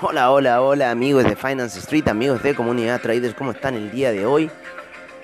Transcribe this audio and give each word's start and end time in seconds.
Hola, 0.00 0.30
hola, 0.30 0.62
hola 0.62 0.92
amigos 0.92 1.24
de 1.24 1.34
Finance 1.34 1.80
Street, 1.80 2.06
amigos 2.06 2.40
de 2.44 2.54
Comunidad 2.54 3.00
Traders, 3.00 3.34
¿cómo 3.34 3.50
están 3.50 3.74
el 3.74 3.90
día 3.90 4.12
de 4.12 4.26
hoy? 4.26 4.48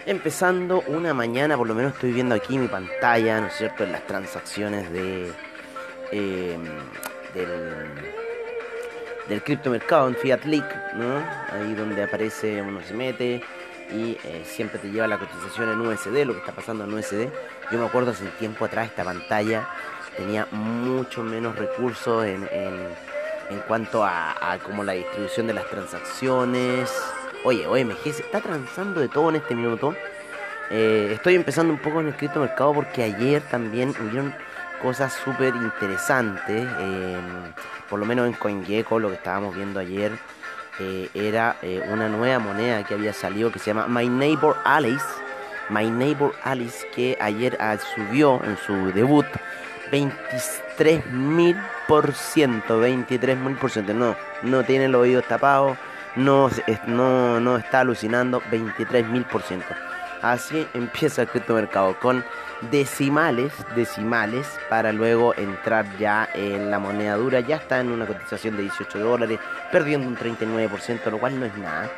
Empezando 0.04 0.82
una 0.88 1.14
mañana, 1.14 1.56
por 1.56 1.68
lo 1.68 1.76
menos 1.76 1.92
estoy 1.94 2.10
viendo 2.10 2.34
aquí 2.34 2.58
mi 2.58 2.66
pantalla, 2.66 3.40
¿no 3.40 3.46
es 3.46 3.52
cierto?, 3.54 3.84
en 3.84 3.92
las 3.92 4.04
transacciones 4.04 4.90
de 4.90 5.30
eh, 6.10 6.58
del, 9.28 9.42
criptomercado 9.44 10.08
en 10.08 10.16
Fiat 10.16 10.44
Leak, 10.44 10.94
¿no? 10.94 11.18
Ahí 11.52 11.72
donde 11.74 12.02
aparece, 12.02 12.60
uno 12.60 12.80
se 12.82 12.94
mete 12.94 13.44
y 13.92 14.18
eh, 14.24 14.42
siempre 14.44 14.80
te 14.80 14.90
lleva 14.90 15.06
la 15.06 15.18
cotización 15.18 15.70
en 15.70 15.80
USD, 15.82 16.24
lo 16.24 16.32
que 16.32 16.40
está 16.40 16.50
pasando 16.50 16.82
en 16.82 16.92
USD. 16.92 17.28
Yo 17.70 17.78
me 17.78 17.86
acuerdo 17.86 18.10
hace 18.10 18.24
tiempo 18.40 18.64
atrás 18.64 18.88
esta 18.88 19.04
pantalla 19.04 19.68
tenía 20.16 20.48
mucho 20.50 21.22
menos 21.22 21.54
recursos 21.54 22.24
en 22.24 22.48
cuanto 23.66 24.04
a, 24.04 24.58
como 24.64 24.84
la 24.84 24.92
distribución 24.92 25.46
de 25.46 25.54
las 25.54 25.66
transacciones. 25.68 26.92
Oye, 27.44 27.66
OMG 27.66 28.02
se 28.04 28.22
está 28.22 28.40
transando 28.40 29.00
de 29.00 29.08
todo 29.08 29.30
en 29.30 29.36
este 29.36 29.54
minuto. 29.54 29.94
Eh, 30.70 31.10
estoy 31.12 31.34
empezando 31.34 31.72
un 31.72 31.78
poco 31.78 32.00
en 32.00 32.08
el 32.08 32.16
criptomercado 32.16 32.72
porque 32.72 33.02
ayer 33.02 33.42
también 33.42 33.94
hubieron 34.00 34.34
cosas 34.82 35.12
súper 35.12 35.54
interesantes. 35.54 36.66
Em, 36.78 37.52
por 37.88 37.98
lo 37.98 38.06
menos 38.06 38.26
en 38.26 38.32
CoinGecko, 38.34 38.98
lo 38.98 39.08
que 39.08 39.16
estábamos 39.16 39.54
viendo 39.54 39.80
ayer 39.80 40.12
eh, 40.80 41.08
era 41.14 41.56
eh, 41.62 41.82
una 41.90 42.08
nueva 42.08 42.38
moneda 42.38 42.84
que 42.84 42.94
había 42.94 43.12
salido 43.12 43.52
que 43.52 43.58
se 43.58 43.66
llama 43.66 43.86
My 43.88 44.08
Neighbor 44.08 44.56
Alice. 44.64 45.04
My 45.68 45.90
Neighbor 45.90 46.34
Alice 46.42 46.86
que 46.94 47.16
ayer 47.20 47.56
ah, 47.60 47.76
subió 47.94 48.42
en 48.44 48.56
su 48.58 48.92
debut 48.92 49.26
23 49.94 51.06
mil 51.12 51.56
por 51.86 52.12
ciento, 52.14 52.80
23 52.80 53.38
mil 53.38 53.54
por 53.54 53.70
ciento. 53.70 53.94
No, 53.94 54.16
no 54.42 54.64
tiene 54.64 54.88
los 54.88 55.02
oídos 55.02 55.24
tapados, 55.28 55.78
no, 56.16 56.50
no, 56.88 57.38
no 57.38 57.56
está 57.56 57.80
alucinando, 57.80 58.42
23 58.50 59.06
mil 59.06 59.24
por 59.24 59.42
ciento. 59.42 59.72
Así 60.20 60.66
empieza 60.74 61.22
el 61.22 61.28
criptomercado 61.28 61.96
con 62.00 62.24
decimales, 62.72 63.52
decimales, 63.76 64.48
para 64.68 64.90
luego 64.92 65.32
entrar 65.36 65.86
ya 65.96 66.28
en 66.34 66.72
la 66.72 66.80
moneda 66.80 67.14
dura. 67.14 67.38
Ya 67.38 67.56
está 67.56 67.78
en 67.78 67.92
una 67.92 68.04
cotización 68.04 68.56
de 68.56 68.62
18 68.62 68.98
dólares, 68.98 69.38
perdiendo 69.70 70.08
un 70.08 70.16
39%, 70.16 71.08
lo 71.08 71.18
cual 71.18 71.38
no 71.38 71.46
es 71.46 71.56
nada. 71.56 71.88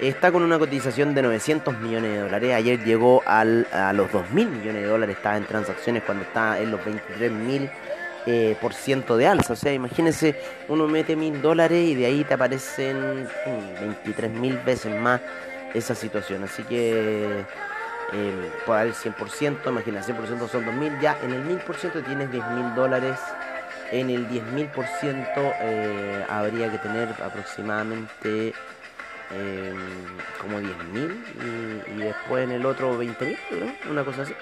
Está 0.00 0.30
con 0.30 0.44
una 0.44 0.60
cotización 0.60 1.12
de 1.12 1.22
900 1.22 1.76
millones 1.80 2.12
de 2.12 2.18
dólares. 2.20 2.54
Ayer 2.54 2.84
llegó 2.84 3.20
al, 3.26 3.66
a 3.72 3.92
los 3.92 4.12
2 4.12 4.30
mil 4.30 4.48
millones 4.48 4.82
de 4.82 4.88
dólares. 4.88 5.16
Estaba 5.16 5.36
en 5.36 5.44
transacciones 5.44 6.04
cuando 6.04 6.22
está 6.22 6.60
en 6.60 6.70
los 6.70 6.84
23 6.84 7.32
mil 7.32 7.68
eh, 8.26 8.56
por 8.60 8.74
ciento 8.74 9.16
de 9.16 9.26
alza. 9.26 9.54
O 9.54 9.56
sea, 9.56 9.72
imagínense, 9.72 10.40
uno 10.68 10.86
mete 10.86 11.16
mil 11.16 11.42
dólares 11.42 11.84
y 11.84 11.96
de 11.96 12.06
ahí 12.06 12.22
te 12.22 12.34
aparecen 12.34 13.28
23 13.80 14.30
mm, 14.30 14.64
veces 14.64 15.00
más 15.00 15.20
esa 15.74 15.96
situación. 15.96 16.44
Así 16.44 16.62
que 16.62 17.44
eh, 18.12 18.50
por 18.66 18.78
el 18.78 18.94
100%, 18.94 19.66
imagina, 19.66 20.00
100% 20.00 20.48
son 20.48 20.64
2 20.64 20.74
mil. 20.74 20.92
Ya 21.00 21.18
en 21.24 21.32
el 21.32 21.42
1000% 21.44 22.04
tienes 22.06 22.30
10 22.30 22.50
mil 22.50 22.72
dólares. 22.76 23.18
En 23.90 24.10
el 24.10 24.28
10.000% 24.28 25.54
eh, 25.60 26.24
habría 26.28 26.70
que 26.70 26.76
tener 26.76 27.08
aproximadamente 27.24 28.52
como 30.40 30.60
10.000 30.60 31.84
y, 31.86 31.92
y 31.92 31.96
después 32.04 32.44
en 32.44 32.52
el 32.52 32.66
otro 32.66 32.98
20.000, 32.98 33.36
¿no? 33.60 33.90
Una 33.90 34.04
cosa 34.04 34.22
así. 34.22 34.34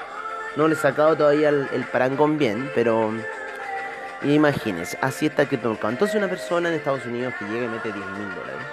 No 0.57 0.69
le 0.69 0.75
he 0.75 0.79
sacado 0.79 1.17
todavía 1.17 1.51
el, 1.51 1.69
el 1.73 1.85
parangón 1.85 2.39
bien, 2.39 2.71
pero 2.75 3.13
imagínense, 4.23 4.97
así 5.01 5.27
está 5.27 5.43
el 5.43 5.49
criptomercado. 5.49 5.91
Entonces 5.91 6.17
una 6.17 6.29
persona 6.29 6.69
en 6.69 6.77
Estados 6.77 7.05
Unidos 7.05 7.35
que 7.39 7.45
llega 7.47 7.67
y 7.67 7.69
mete 7.69 7.91
10.000 7.91 7.99
dólares, 8.35 8.67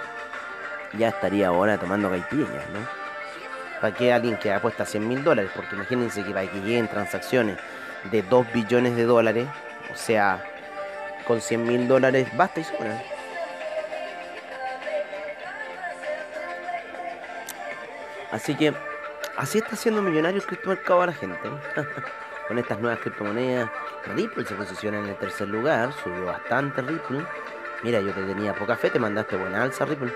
ya 0.98 1.08
estaría 1.08 1.48
ahora 1.48 1.78
tomando 1.78 2.08
caipirinhas, 2.08 2.70
¿no? 2.70 3.04
¿Para 3.84 3.94
qué 3.94 4.14
alguien 4.14 4.38
que 4.38 4.50
apuesta 4.50 4.86
100 4.86 5.06
mil 5.06 5.22
dólares? 5.22 5.50
Porque 5.54 5.74
imagínense 5.74 6.24
que 6.24 6.30
para 6.30 6.50
que 6.50 6.58
lleguen 6.60 6.88
transacciones 6.88 7.58
de 8.10 8.22
2 8.22 8.52
billones 8.52 8.96
de 8.96 9.04
dólares, 9.04 9.46
o 9.92 9.94
sea, 9.94 10.42
con 11.26 11.42
100 11.42 11.64
mil 11.64 11.86
dólares 11.86 12.28
basta 12.34 12.60
y 12.60 12.64
sobra. 12.64 13.02
Así 18.34 18.56
que 18.56 18.74
así 19.36 19.58
está 19.58 19.76
siendo 19.76 20.02
millonario 20.02 20.40
el 20.40 20.46
criptomercado 20.46 21.02
a 21.02 21.06
la 21.06 21.12
gente. 21.12 21.38
Con 22.48 22.58
estas 22.58 22.80
nuevas 22.80 22.98
criptomonedas. 22.98 23.70
Ripple 24.12 24.44
se 24.44 24.56
posiciona 24.56 24.98
en 24.98 25.06
el 25.06 25.16
tercer 25.16 25.46
lugar. 25.46 25.92
Subió 26.02 26.26
bastante 26.26 26.82
Ripple. 26.82 27.24
Mira, 27.84 28.00
yo 28.00 28.10
te 28.10 28.22
tenía 28.24 28.52
poca 28.52 28.74
fe, 28.74 28.90
te 28.90 28.98
mandaste 28.98 29.36
buena 29.36 29.62
alza 29.62 29.84
Ripple. 29.84 30.12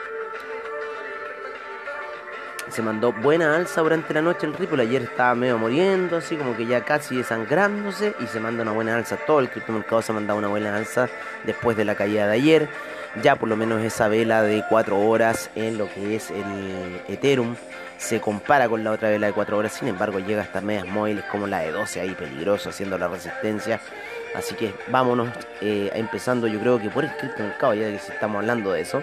Se 2.71 2.83
mandó 2.83 3.13
buena 3.13 3.55
alza 3.55 3.83
durante 3.83 4.13
la 4.13 4.21
noche 4.21 4.47
el 4.47 4.55
Ripple. 4.55 4.83
Ayer 4.83 5.03
estaba 5.03 5.37
medio 5.37 5.57
muriendo, 5.57 6.17
así 6.17 6.35
como 6.35 6.57
que 6.57 6.67
ya 6.67 6.85
casi 6.85 7.19
desangrándose. 7.19 8.17
Y 8.19 8.27
se 8.27 8.41
manda 8.41 8.63
una 8.63 8.73
buena 8.73 8.97
alza. 8.97 9.17
Todo 9.17 9.39
el 9.39 9.49
criptomercado 9.49 10.03
se 10.03 10.11
ha 10.11 10.17
mandado 10.17 10.41
una 10.41 10.49
buena 10.49 10.75
alza 10.75 11.09
después 11.45 11.77
de 11.77 11.85
la 11.85 11.95
caída 11.95 12.27
de 12.27 12.33
ayer. 12.33 12.69
Ya 13.23 13.37
por 13.37 13.49
lo 13.49 13.57
menos 13.57 13.83
esa 13.83 14.09
vela 14.09 14.43
de 14.43 14.65
4 14.69 14.99
horas 14.99 15.51
en 15.55 15.79
lo 15.79 15.89
que 15.93 16.17
es 16.17 16.31
el 16.31 17.01
Ethereum 17.09 17.57
se 17.99 18.21
compara 18.21 18.69
con 18.69 18.85
la 18.85 18.93
otra 18.93 19.11
vela 19.11 19.27
de 19.27 19.33
4 19.33 19.59
horas, 19.59 19.73
sin 19.73 19.89
embargo 19.89 20.21
llega 20.21 20.43
hasta 20.43 20.61
medias 20.61 20.87
móviles 20.87 21.25
como 21.25 21.47
la 21.47 21.59
de 21.61 21.73
12 21.73 22.01
ahí 22.01 22.15
peligroso 22.15 22.71
haciendo 22.71 22.97
la 22.97 23.09
resistencia. 23.09 23.81
Así 24.35 24.55
que 24.55 24.73
vámonos 24.89 25.29
eh, 25.61 25.91
empezando 25.95 26.47
yo 26.47 26.61
creo 26.61 26.81
que 26.81 26.91
por 26.91 27.05
el 27.05 27.11
criptomercado, 27.17 27.75
ya 27.75 27.89
que 27.89 27.97
estamos 27.97 28.41
hablando 28.41 28.73
de 28.73 28.83
eso. 28.83 29.03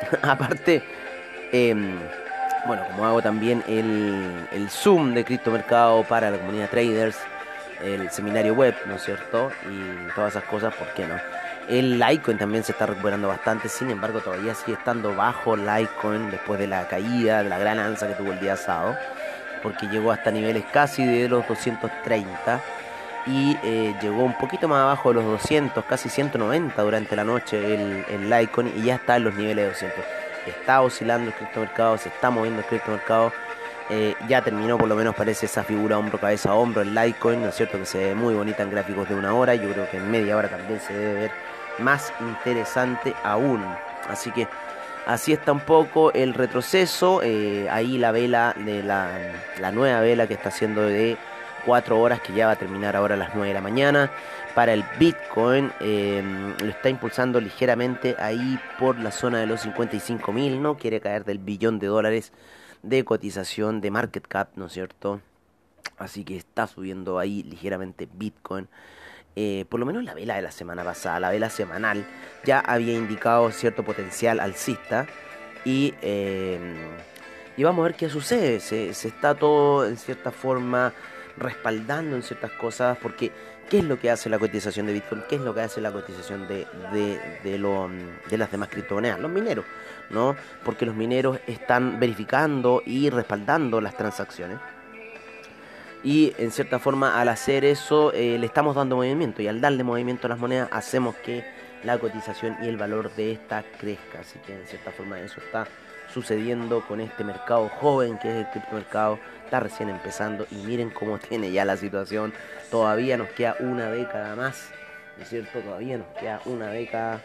Aparte, 0.22 0.82
em, 1.52 2.00
bueno, 2.66 2.82
como 2.88 3.06
hago 3.06 3.22
también 3.22 3.62
el, 3.68 4.48
el 4.50 4.68
Zoom 4.68 5.14
de 5.14 5.24
criptomercado 5.24 6.02
para 6.04 6.30
la 6.30 6.38
comunidad 6.38 6.68
traders, 6.68 7.18
el 7.82 8.10
seminario 8.10 8.54
web, 8.54 8.74
¿no 8.86 8.96
es 8.96 9.02
cierto? 9.04 9.52
Y 9.70 10.12
todas 10.14 10.34
esas 10.34 10.44
cosas, 10.44 10.74
¿por 10.74 10.88
qué 10.94 11.06
no? 11.06 11.16
El 11.70 12.00
Litecoin 12.00 12.36
también 12.36 12.64
se 12.64 12.72
está 12.72 12.84
recuperando 12.84 13.28
bastante, 13.28 13.68
sin 13.68 13.90
embargo 13.90 14.18
todavía 14.18 14.56
sigue 14.56 14.72
estando 14.76 15.14
bajo 15.14 15.54
Litecoin 15.56 16.28
después 16.28 16.58
de 16.58 16.66
la 16.66 16.88
caída, 16.88 17.44
de 17.44 17.48
la 17.48 17.58
gran 17.58 17.78
alza 17.78 18.08
que 18.08 18.14
tuvo 18.14 18.32
el 18.32 18.40
día 18.40 18.56
sábado, 18.56 18.96
porque 19.62 19.86
llegó 19.86 20.10
hasta 20.10 20.32
niveles 20.32 20.64
casi 20.72 21.06
de 21.06 21.28
los 21.28 21.46
230 21.46 22.60
y 23.26 23.56
eh, 23.62 23.94
llegó 24.02 24.24
un 24.24 24.36
poquito 24.36 24.66
más 24.66 24.80
abajo 24.80 25.10
de 25.10 25.16
los 25.16 25.24
200, 25.26 25.84
casi 25.84 26.08
190 26.08 26.82
durante 26.82 27.14
la 27.14 27.22
noche 27.22 27.74
el, 27.74 28.04
el 28.08 28.28
Litecoin 28.28 28.72
y 28.76 28.82
ya 28.82 28.96
está 28.96 29.18
en 29.18 29.24
los 29.24 29.34
niveles 29.36 29.64
de 29.64 29.68
200. 29.70 30.04
Está 30.48 30.80
oscilando 30.80 31.28
el 31.28 31.36
criptomercado, 31.36 31.98
se 31.98 32.08
está 32.08 32.30
moviendo 32.30 32.62
el 32.62 32.66
criptomercado. 32.66 33.32
Eh, 33.90 34.16
ya 34.28 34.42
terminó, 34.42 34.76
por 34.76 34.88
lo 34.88 34.96
menos 34.96 35.14
parece 35.14 35.46
esa 35.46 35.62
figura 35.62 35.98
hombro, 35.98 36.18
cabeza, 36.18 36.52
hombro, 36.52 36.82
el 36.82 36.92
Litecoin, 36.92 37.42
¿no 37.42 37.48
es 37.50 37.54
cierto? 37.54 37.78
Que 37.78 37.86
se 37.86 37.98
ve 37.98 38.14
muy 38.16 38.34
bonita 38.34 38.64
en 38.64 38.70
gráficos 38.70 39.08
de 39.08 39.14
una 39.14 39.34
hora. 39.34 39.54
Yo 39.54 39.70
creo 39.70 39.88
que 39.88 39.98
en 39.98 40.10
media 40.10 40.36
hora 40.36 40.48
también 40.48 40.80
se 40.80 40.92
debe 40.92 41.14
ver 41.14 41.49
más 41.80 42.12
interesante 42.20 43.14
aún. 43.24 43.64
Así 44.08 44.30
que 44.30 44.48
así 45.06 45.32
está 45.32 45.52
un 45.52 45.60
poco 45.60 46.12
el 46.12 46.34
retroceso. 46.34 47.22
Eh, 47.22 47.68
ahí 47.70 47.98
la 47.98 48.12
vela 48.12 48.54
de 48.56 48.82
la, 48.82 49.70
nueva 49.72 50.00
vela 50.00 50.26
que 50.26 50.34
está 50.34 50.48
haciendo 50.48 50.82
de 50.82 51.16
4 51.66 51.98
horas 51.98 52.20
que 52.20 52.32
ya 52.32 52.46
va 52.46 52.52
a 52.52 52.56
terminar 52.56 52.96
ahora 52.96 53.14
a 53.14 53.18
las 53.18 53.34
9 53.34 53.48
de 53.48 53.54
la 53.54 53.60
mañana. 53.60 54.10
Para 54.54 54.72
el 54.72 54.84
Bitcoin 54.98 55.72
eh, 55.80 56.22
lo 56.60 56.68
está 56.68 56.88
impulsando 56.88 57.40
ligeramente 57.40 58.16
ahí 58.18 58.58
por 58.78 58.98
la 58.98 59.12
zona 59.12 59.38
de 59.38 59.46
los 59.46 59.60
55 59.60 60.32
mil, 60.32 60.60
no 60.60 60.76
quiere 60.76 61.00
caer 61.00 61.24
del 61.24 61.38
billón 61.38 61.78
de 61.78 61.86
dólares 61.86 62.32
de 62.82 63.04
cotización 63.04 63.80
de 63.80 63.90
market 63.90 64.26
cap, 64.26 64.48
¿no 64.56 64.66
es 64.66 64.72
cierto? 64.72 65.20
Así 65.98 66.24
que 66.24 66.36
está 66.36 66.66
subiendo 66.66 67.18
ahí 67.18 67.42
ligeramente 67.42 68.08
Bitcoin. 68.12 68.68
Eh, 69.36 69.64
por 69.68 69.80
lo 69.80 69.86
menos 69.86 70.04
la 70.04 70.14
vela 70.14 70.34
de 70.34 70.42
la 70.42 70.50
semana 70.50 70.84
pasada, 70.84 71.20
la 71.20 71.30
vela 71.30 71.50
semanal, 71.50 72.04
ya 72.44 72.60
había 72.60 72.94
indicado 72.94 73.50
cierto 73.52 73.84
potencial 73.84 74.40
alcista. 74.40 75.06
Y, 75.64 75.94
eh, 76.02 76.58
y 77.56 77.62
vamos 77.62 77.82
a 77.82 77.88
ver 77.88 77.94
qué 77.94 78.08
sucede. 78.08 78.60
Se, 78.60 78.94
se, 78.94 79.08
está 79.08 79.34
todo 79.34 79.86
en 79.86 79.96
cierta 79.96 80.30
forma 80.30 80.92
respaldando 81.36 82.16
en 82.16 82.22
ciertas 82.22 82.50
cosas. 82.52 82.98
Porque, 83.00 83.30
¿qué 83.68 83.78
es 83.78 83.84
lo 83.84 83.98
que 84.00 84.10
hace 84.10 84.28
la 84.28 84.38
cotización 84.38 84.86
de 84.86 84.94
Bitcoin? 84.94 85.22
¿Qué 85.28 85.36
es 85.36 85.42
lo 85.42 85.54
que 85.54 85.60
hace 85.60 85.80
la 85.80 85.92
cotización 85.92 86.48
de, 86.48 86.66
de, 86.92 87.18
de, 87.44 88.38
las 88.38 88.50
demás 88.50 88.68
criptomonedas? 88.68 89.20
Los 89.20 89.30
mineros, 89.30 89.64
¿no? 90.10 90.34
Porque 90.64 90.86
los 90.86 90.94
mineros 90.94 91.38
están 91.46 92.00
verificando 92.00 92.82
y 92.84 93.10
respaldando 93.10 93.80
las 93.80 93.96
transacciones 93.96 94.58
y 96.02 96.32
en 96.38 96.50
cierta 96.50 96.78
forma 96.78 97.20
al 97.20 97.28
hacer 97.28 97.64
eso 97.64 98.12
eh, 98.12 98.38
le 98.38 98.46
estamos 98.46 98.74
dando 98.74 98.96
movimiento 98.96 99.42
y 99.42 99.48
al 99.48 99.60
darle 99.60 99.84
movimiento 99.84 100.26
a 100.26 100.30
las 100.30 100.38
monedas 100.38 100.68
hacemos 100.72 101.14
que 101.16 101.44
la 101.84 101.98
cotización 101.98 102.56
y 102.62 102.68
el 102.68 102.76
valor 102.76 103.14
de 103.14 103.32
esta 103.32 103.64
crezca. 103.78 104.20
Así 104.20 104.38
que 104.40 104.54
en 104.54 104.66
cierta 104.66 104.90
forma 104.92 105.20
eso 105.20 105.40
está 105.40 105.66
sucediendo 106.12 106.82
con 106.86 107.00
este 107.00 107.24
mercado 107.24 107.68
joven 107.68 108.18
que 108.18 108.30
es 108.30 108.46
el 108.46 108.50
criptomercado. 108.50 109.18
Está 109.44 109.60
recién 109.60 109.88
empezando 109.88 110.46
y 110.50 110.56
miren 110.56 110.90
cómo 110.90 111.18
tiene 111.28 111.52
ya 111.52 111.64
la 111.64 111.76
situación. 111.76 112.32
Todavía 112.70 113.16
nos 113.16 113.28
queda 113.30 113.56
una 113.60 113.90
década 113.90 114.36
más, 114.36 114.70
¿no 115.16 115.22
es 115.22 115.28
cierto? 115.28 115.60
Todavía 115.60 115.98
nos 115.98 116.08
queda 116.18 116.40
una 116.46 116.70
década 116.70 117.20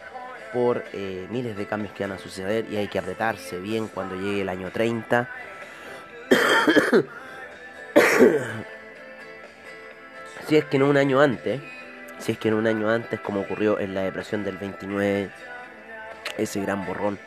por 0.52 0.84
eh, 0.92 1.26
miles 1.30 1.56
de 1.56 1.66
cambios 1.66 1.92
que 1.92 2.04
van 2.04 2.12
a 2.12 2.18
suceder 2.18 2.66
y 2.70 2.76
hay 2.76 2.88
que 2.88 2.98
apretarse 2.98 3.58
bien 3.58 3.88
cuando 3.88 4.16
llegue 4.16 4.42
el 4.42 4.48
año 4.48 4.70
30. 4.70 5.28
si 10.46 10.56
es 10.56 10.64
que 10.64 10.76
en 10.76 10.82
un 10.84 10.96
año 10.96 11.20
antes, 11.20 11.60
si 12.18 12.32
es 12.32 12.38
que 12.38 12.48
en 12.48 12.54
un 12.54 12.66
año 12.66 12.88
antes, 12.88 13.20
como 13.20 13.40
ocurrió 13.40 13.78
en 13.78 13.94
la 13.94 14.02
depresión 14.02 14.44
del 14.44 14.56
29, 14.58 15.30
ese 16.38 16.60
gran 16.60 16.86
borrón. 16.86 17.18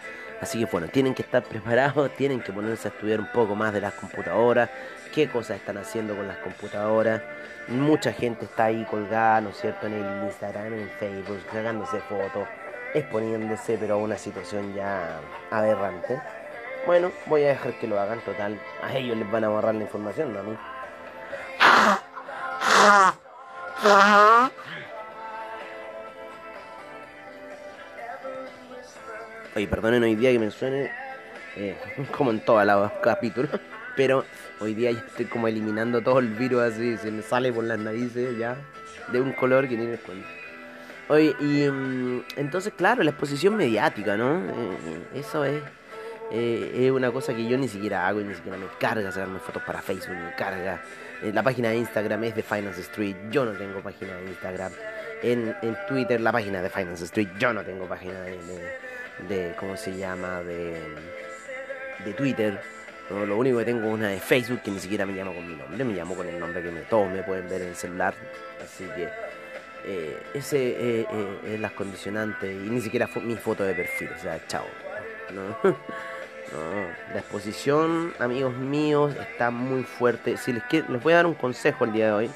Así 0.41 0.59
que 0.59 0.65
bueno, 0.65 0.88
tienen 0.88 1.13
que 1.13 1.21
estar 1.21 1.44
preparados, 1.50 2.15
tienen 2.15 2.41
que 2.41 2.53
ponerse 2.53 2.88
a 2.88 2.91
estudiar 2.91 3.19
un 3.19 3.31
poco 3.31 3.56
más 3.56 3.74
de 3.74 3.81
las 3.81 3.94
computadoras, 3.94 4.69
qué 5.13 5.27
cosas 5.30 5.57
están 5.57 5.77
haciendo 5.77 6.15
con 6.15 6.27
las 6.27 6.38
computadoras. 6.38 7.21
Mucha 7.68 8.13
gente 8.13 8.45
está 8.45 8.65
ahí 8.65 8.86
colgada, 8.89 9.41
¿no 9.41 9.50
es 9.50 9.57
cierto?, 9.57 9.88
en 9.88 9.94
el 9.94 10.24
Instagram, 10.25 10.74
en 10.74 10.89
Facebook, 11.00 11.39
sacándose 11.51 12.00
fotos, 12.01 12.47
exponiéndose, 12.94 13.77
pero 13.77 13.95
a 13.95 13.97
una 13.97 14.18
situación 14.18 14.74
ya 14.74 15.19
aberrante. 15.51 16.19
Bueno, 16.86 17.12
voy 17.27 17.44
a 17.44 17.50
dejar 17.50 17.74
que 17.74 17.88
lo 17.88 18.00
hagan 18.00 18.19
total. 18.21 18.59
A 18.81 18.95
ellos 18.95 19.18
les 19.18 19.30
van 19.30 19.44
a 19.44 19.50
borrar 19.50 19.75
la 19.75 19.83
información, 19.83 20.33
¿no? 20.33 20.39
A 20.39 20.44
mí. 20.44 20.57
Oye, 29.55 29.67
perdonen 29.67 30.03
hoy 30.03 30.15
día 30.15 30.31
que 30.31 30.39
me 30.39 30.51
suene 30.51 30.91
eh, 31.55 31.77
como 32.17 32.31
en 32.31 32.39
todos 32.39 32.65
los 32.65 32.91
capítulos, 33.03 33.51
pero 33.95 34.25
hoy 34.59 34.73
día 34.73 34.91
ya 34.91 34.99
estoy 34.99 35.25
como 35.25 35.47
eliminando 35.47 36.01
todo 36.01 36.19
el 36.19 36.29
virus 36.29 36.61
así, 36.61 36.97
se 36.97 37.11
me 37.11 37.21
sale 37.21 37.51
por 37.51 37.63
las 37.63 37.79
narices 37.79 38.37
ya, 38.37 38.55
de 39.11 39.19
un 39.19 39.33
color 39.33 39.67
que 39.67 39.75
ni 39.75 39.85
me 39.85 39.97
cuento. 39.97 40.27
Oye, 41.09 41.35
y 41.39 41.67
um, 41.67 42.23
entonces, 42.35 42.71
claro, 42.77 43.01
la 43.03 43.09
exposición 43.09 43.55
mediática, 43.55 44.15
¿no? 44.15 44.37
Eh, 44.37 45.07
eso 45.15 45.43
es 45.43 45.63
eh, 46.31 46.85
es 46.85 46.91
una 46.91 47.11
cosa 47.11 47.33
que 47.33 47.47
yo 47.47 47.57
ni 47.57 47.67
siquiera 47.67 48.07
hago 48.07 48.21
y 48.21 48.23
ni 48.23 48.35
siquiera 48.35 48.57
me 48.57 48.67
carga 48.79 49.11
sacarme 49.11 49.39
fotos 49.39 49.63
para 49.63 49.81
Facebook, 49.81 50.15
me 50.15 50.35
carga. 50.35 50.81
Eh, 51.21 51.31
la 51.33 51.44
página 51.44 51.69
de 51.69 51.77
Instagram 51.77 52.24
es 52.24 52.36
de 52.36 52.44
Finance 52.44 52.81
Street, 52.81 53.16
yo 53.30 53.45
no 53.45 53.51
tengo 53.51 53.81
página 53.81 54.16
de 54.16 54.25
Instagram. 54.27 54.71
En, 55.21 55.56
en 55.62 55.77
Twitter 55.88 56.21
la 56.21 56.31
página 56.31 56.62
de 56.62 56.69
Finance 56.69 57.04
Street, 57.06 57.27
yo 57.39 57.54
no 57.54 57.63
tengo 57.63 57.86
página 57.88 58.21
de, 58.21 58.38
de, 59.27 59.56
¿cómo 59.57 59.75
se 59.75 59.98
llama? 59.98 60.42
De, 60.44 60.81
de 62.06 62.13
Twitter. 62.13 62.60
Lo 63.10 63.38
único 63.38 63.57
que 63.57 63.66
tengo 63.66 63.88
es 63.88 63.94
una 63.94 64.10
de 64.10 64.19
Facebook 64.19 64.62
que 64.62 64.71
ni 64.71 64.80
siquiera 64.80 65.06
me 65.06 65.13
llamo 65.13 65.33
con 65.33 65.48
mi 65.48 65.56
nombre, 65.56 65.83
me 65.83 65.94
llamo 65.94 66.16
con 66.16 66.27
el 66.27 66.39
nombre 66.39 66.62
que 66.62 66.71
me, 66.71 66.81
todos 66.81 67.10
me 67.12 67.24
pueden 67.24 67.50
ver 67.50 67.63
en 67.63 67.69
el 67.69 67.75
celular. 67.75 68.13
Así 68.63 68.86
que 68.95 69.10
eh, 69.86 70.18
ese 70.33 71.01
eh, 71.01 71.07
es 71.48 71.60
las 71.60 71.72
condicionantes 71.72 72.50
y 72.50 72.69
ni 72.69 72.80
siquiera 72.81 73.10
mi 73.24 73.36
foto 73.36 73.63
de 73.63 73.74
perfil, 73.74 74.10
o 74.15 74.22
sea, 74.22 74.39
chao. 74.48 74.65
¿no? 75.33 75.75
No, 76.51 77.13
la 77.13 77.19
exposición, 77.19 78.13
amigos 78.18 78.56
míos, 78.56 79.13
está 79.19 79.51
muy 79.51 79.84
fuerte. 79.84 80.36
Si 80.38 80.51
les, 80.51 80.63
quiero, 80.63 80.88
les 80.90 81.04
voy 81.04 81.13
a 81.13 81.18
dar 81.18 81.28
un 81.28 81.36
consejo 81.36 81.86
el 81.86 81.92
día 81.94 82.07
de 82.07 82.12
hoy. 82.12 82.31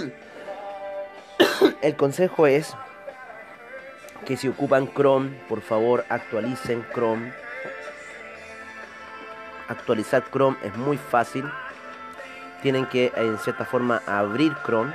el 1.82 1.96
consejo 1.96 2.46
es 2.46 2.74
que 4.26 4.36
si 4.36 4.48
ocupan 4.48 4.92
Chrome, 4.92 5.30
por 5.48 5.62
favor 5.62 6.04
actualicen 6.10 6.86
Chrome. 6.92 7.32
Actualizar 9.68 10.24
Chrome 10.30 10.58
es 10.62 10.76
muy 10.76 10.98
fácil. 10.98 11.50
Tienen 12.60 12.84
que 12.86 13.12
en 13.16 13.38
cierta 13.38 13.64
forma 13.64 14.02
abrir 14.06 14.52
Chrome. 14.66 14.92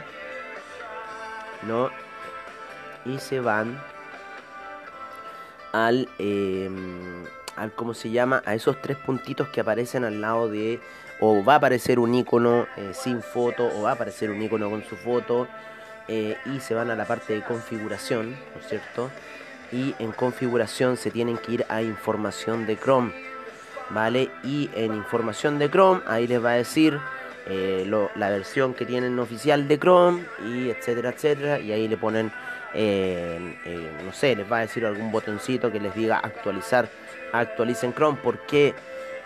¿No? 1.63 1.89
Y 3.03 3.17
se 3.17 3.39
van 3.39 3.81
al, 5.71 6.09
eh, 6.19 6.69
al 7.55 7.71
¿cómo 7.73 7.93
se 7.93 8.09
llama? 8.09 8.41
A 8.45 8.53
esos 8.53 8.81
tres 8.81 8.97
puntitos 8.97 9.49
que 9.49 9.61
aparecen 9.61 10.03
al 10.03 10.21
lado 10.21 10.49
de, 10.49 10.79
o 11.19 11.43
va 11.43 11.53
a 11.53 11.57
aparecer 11.57 11.99
un 11.99 12.13
icono 12.13 12.67
eh, 12.77 12.91
sin 12.93 13.21
foto, 13.21 13.69
o 13.75 13.83
va 13.83 13.91
a 13.91 13.93
aparecer 13.93 14.29
un 14.29 14.41
icono 14.41 14.69
con 14.69 14.83
su 14.83 14.95
foto, 14.95 15.47
eh, 16.07 16.37
y 16.45 16.59
se 16.59 16.73
van 16.73 16.89
a 16.89 16.95
la 16.95 17.05
parte 17.05 17.33
de 17.33 17.41
configuración, 17.43 18.31
¿no 18.31 18.61
es 18.61 18.67
cierto? 18.67 19.09
Y 19.71 19.95
en 19.99 20.11
configuración 20.11 20.95
se 20.95 21.11
tienen 21.11 21.37
que 21.37 21.53
ir 21.53 21.65
a 21.67 21.81
información 21.81 22.65
de 22.65 22.77
Chrome, 22.77 23.11
¿vale? 23.89 24.29
Y 24.43 24.69
en 24.73 24.93
información 24.93 25.59
de 25.59 25.69
Chrome, 25.69 26.01
ahí 26.07 26.27
les 26.27 26.43
va 26.43 26.51
a 26.51 26.55
decir 26.55 26.97
eh, 27.47 27.85
la 28.15 28.29
versión 28.29 28.73
que 28.73 28.85
tienen 28.85 29.19
oficial 29.19 29.67
de 29.67 29.77
Chrome, 29.77 30.23
y 30.45 30.69
etcétera, 30.69 31.09
etcétera, 31.09 31.59
y 31.59 31.71
ahí 31.71 31.87
le 31.87 31.97
ponen 31.97 32.31
no 32.77 34.13
sé, 34.13 34.35
les 34.35 34.51
va 34.51 34.57
a 34.57 34.61
decir 34.61 34.85
algún 34.85 35.11
botoncito 35.11 35.71
que 35.71 35.79
les 35.79 35.95
diga 35.95 36.19
actualizar, 36.19 36.87
actualicen 37.33 37.93
Chrome. 37.93 38.19
¿Por 38.21 38.45
qué? 38.45 38.73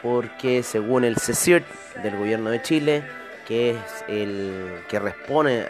Porque 0.01 0.63
según 0.63 1.03
el 1.03 1.15
CSIRT 1.15 1.65
del 2.01 2.17
gobierno 2.17 2.50
de 2.50 2.62
Chile, 2.62 3.03
que 3.48 3.72
es 3.72 4.05
el 4.08 4.81
que 4.88 5.00
responde, 5.00 5.67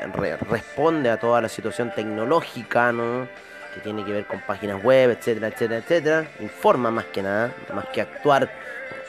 responde 0.49 1.09
a 1.09 1.17
toda 1.17 1.41
la 1.41 1.49
situación 1.49 1.91
tecnológica, 1.95 2.91
¿no? 2.91 3.27
que 3.73 3.79
tiene 3.79 4.03
que 4.03 4.11
ver 4.11 4.25
con 4.25 4.41
páginas 4.41 4.83
web, 4.83 5.11
etcétera, 5.11 5.47
etcétera, 5.47 5.77
etcétera, 5.77 6.25
informa 6.39 6.91
más 6.91 7.05
que 7.05 7.23
nada, 7.23 7.51
más 7.73 7.85
que 7.87 8.01
actuar 8.01 8.51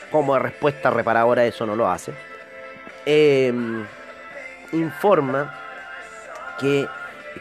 como 0.09 0.37
respuesta 0.39 0.89
reparadora, 0.89 1.45
eso 1.45 1.65
no 1.65 1.75
lo 1.75 1.89
hace. 1.89 2.13
Eh, 3.05 3.53
informa 4.71 5.59
que 6.59 6.87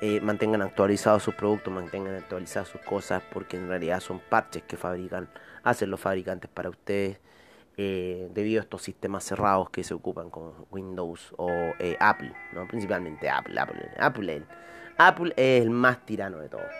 Eh, 0.00 0.18
mantengan 0.22 0.62
actualizados 0.62 1.22
sus 1.22 1.34
productos, 1.34 1.70
mantengan 1.70 2.14
actualizadas 2.14 2.68
sus 2.68 2.80
cosas, 2.80 3.22
porque 3.30 3.58
en 3.58 3.68
realidad 3.68 4.00
son 4.00 4.20
parches 4.20 4.62
que 4.62 4.78
fabrican, 4.78 5.28
hacen 5.62 5.90
los 5.90 6.00
fabricantes 6.00 6.50
para 6.50 6.70
ustedes, 6.70 7.18
eh, 7.76 8.30
debido 8.32 8.60
a 8.60 8.62
estos 8.62 8.80
sistemas 8.80 9.22
cerrados 9.22 9.68
que 9.68 9.84
se 9.84 9.92
ocupan 9.92 10.30
con 10.30 10.54
Windows 10.70 11.34
o 11.36 11.50
eh, 11.78 11.94
Apple, 12.00 12.32
¿no? 12.54 12.66
principalmente 12.66 13.28
Apple, 13.28 13.60
Apple, 13.60 13.90
Apple, 13.98 14.42
Apple 14.96 15.34
es 15.36 15.62
el 15.62 15.68
más 15.68 16.06
tirano 16.06 16.38
de 16.38 16.48
todos, 16.48 16.72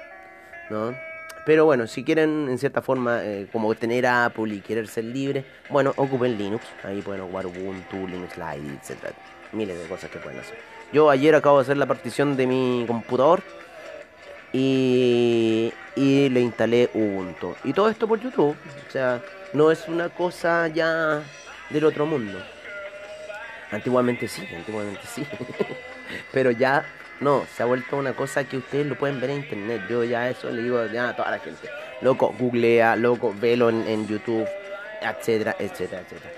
¿no? 0.70 1.09
Pero 1.46 1.64
bueno, 1.64 1.86
si 1.86 2.04
quieren 2.04 2.48
en 2.48 2.58
cierta 2.58 2.82
forma 2.82 3.24
eh, 3.24 3.46
como 3.50 3.74
tener 3.74 4.06
Apple 4.06 4.54
y 4.54 4.60
querer 4.60 4.88
ser 4.88 5.04
libre, 5.04 5.44
bueno, 5.68 5.92
ocupen 5.96 6.36
Linux. 6.36 6.64
Ahí 6.84 7.00
pueden 7.00 7.22
ocupar 7.22 7.46
Ubuntu, 7.46 8.06
Linux 8.06 8.36
Lite, 8.36 8.94
etc. 8.94 9.14
Miles 9.52 9.78
de 9.78 9.88
cosas 9.88 10.10
que 10.10 10.18
pueden 10.18 10.38
hacer. 10.38 10.56
Yo 10.92 11.08
ayer 11.08 11.34
acabo 11.34 11.58
de 11.58 11.62
hacer 11.62 11.76
la 11.76 11.86
partición 11.86 12.36
de 12.36 12.46
mi 12.46 12.84
computador 12.86 13.42
y, 14.52 15.72
y 15.96 16.28
le 16.28 16.40
instalé 16.40 16.90
Ubuntu. 16.94 17.54
Y 17.64 17.72
todo 17.72 17.88
esto 17.88 18.06
por 18.06 18.20
YouTube. 18.20 18.56
O 18.88 18.90
sea, 18.90 19.22
no 19.52 19.70
es 19.70 19.88
una 19.88 20.08
cosa 20.08 20.68
ya 20.68 21.22
del 21.70 21.84
otro 21.84 22.06
mundo. 22.06 22.38
Antiguamente 23.70 24.28
sí, 24.28 24.46
antiguamente 24.54 25.02
sí. 25.06 25.24
Pero 26.32 26.50
ya 26.50 26.84
no, 27.20 27.44
se 27.54 27.62
ha 27.62 27.66
vuelto 27.66 27.96
una 27.96 28.14
cosa 28.14 28.44
que 28.44 28.56
ustedes 28.56 28.86
lo 28.86 28.96
pueden 28.96 29.20
ver 29.20 29.30
en 29.30 29.36
internet. 29.36 29.82
Yo 29.88 30.04
ya 30.04 30.28
eso 30.28 30.50
le 30.50 30.62
digo 30.62 30.84
ya 30.86 31.10
a 31.10 31.16
toda 31.16 31.30
la 31.30 31.38
gente. 31.38 31.68
Loco, 32.00 32.34
googlea, 32.38 32.96
loco, 32.96 33.34
velo 33.38 33.68
en, 33.68 33.86
en 33.86 34.06
YouTube, 34.06 34.48
etcétera, 35.02 35.54
etcétera, 35.58 36.02
etcétera. 36.02 36.30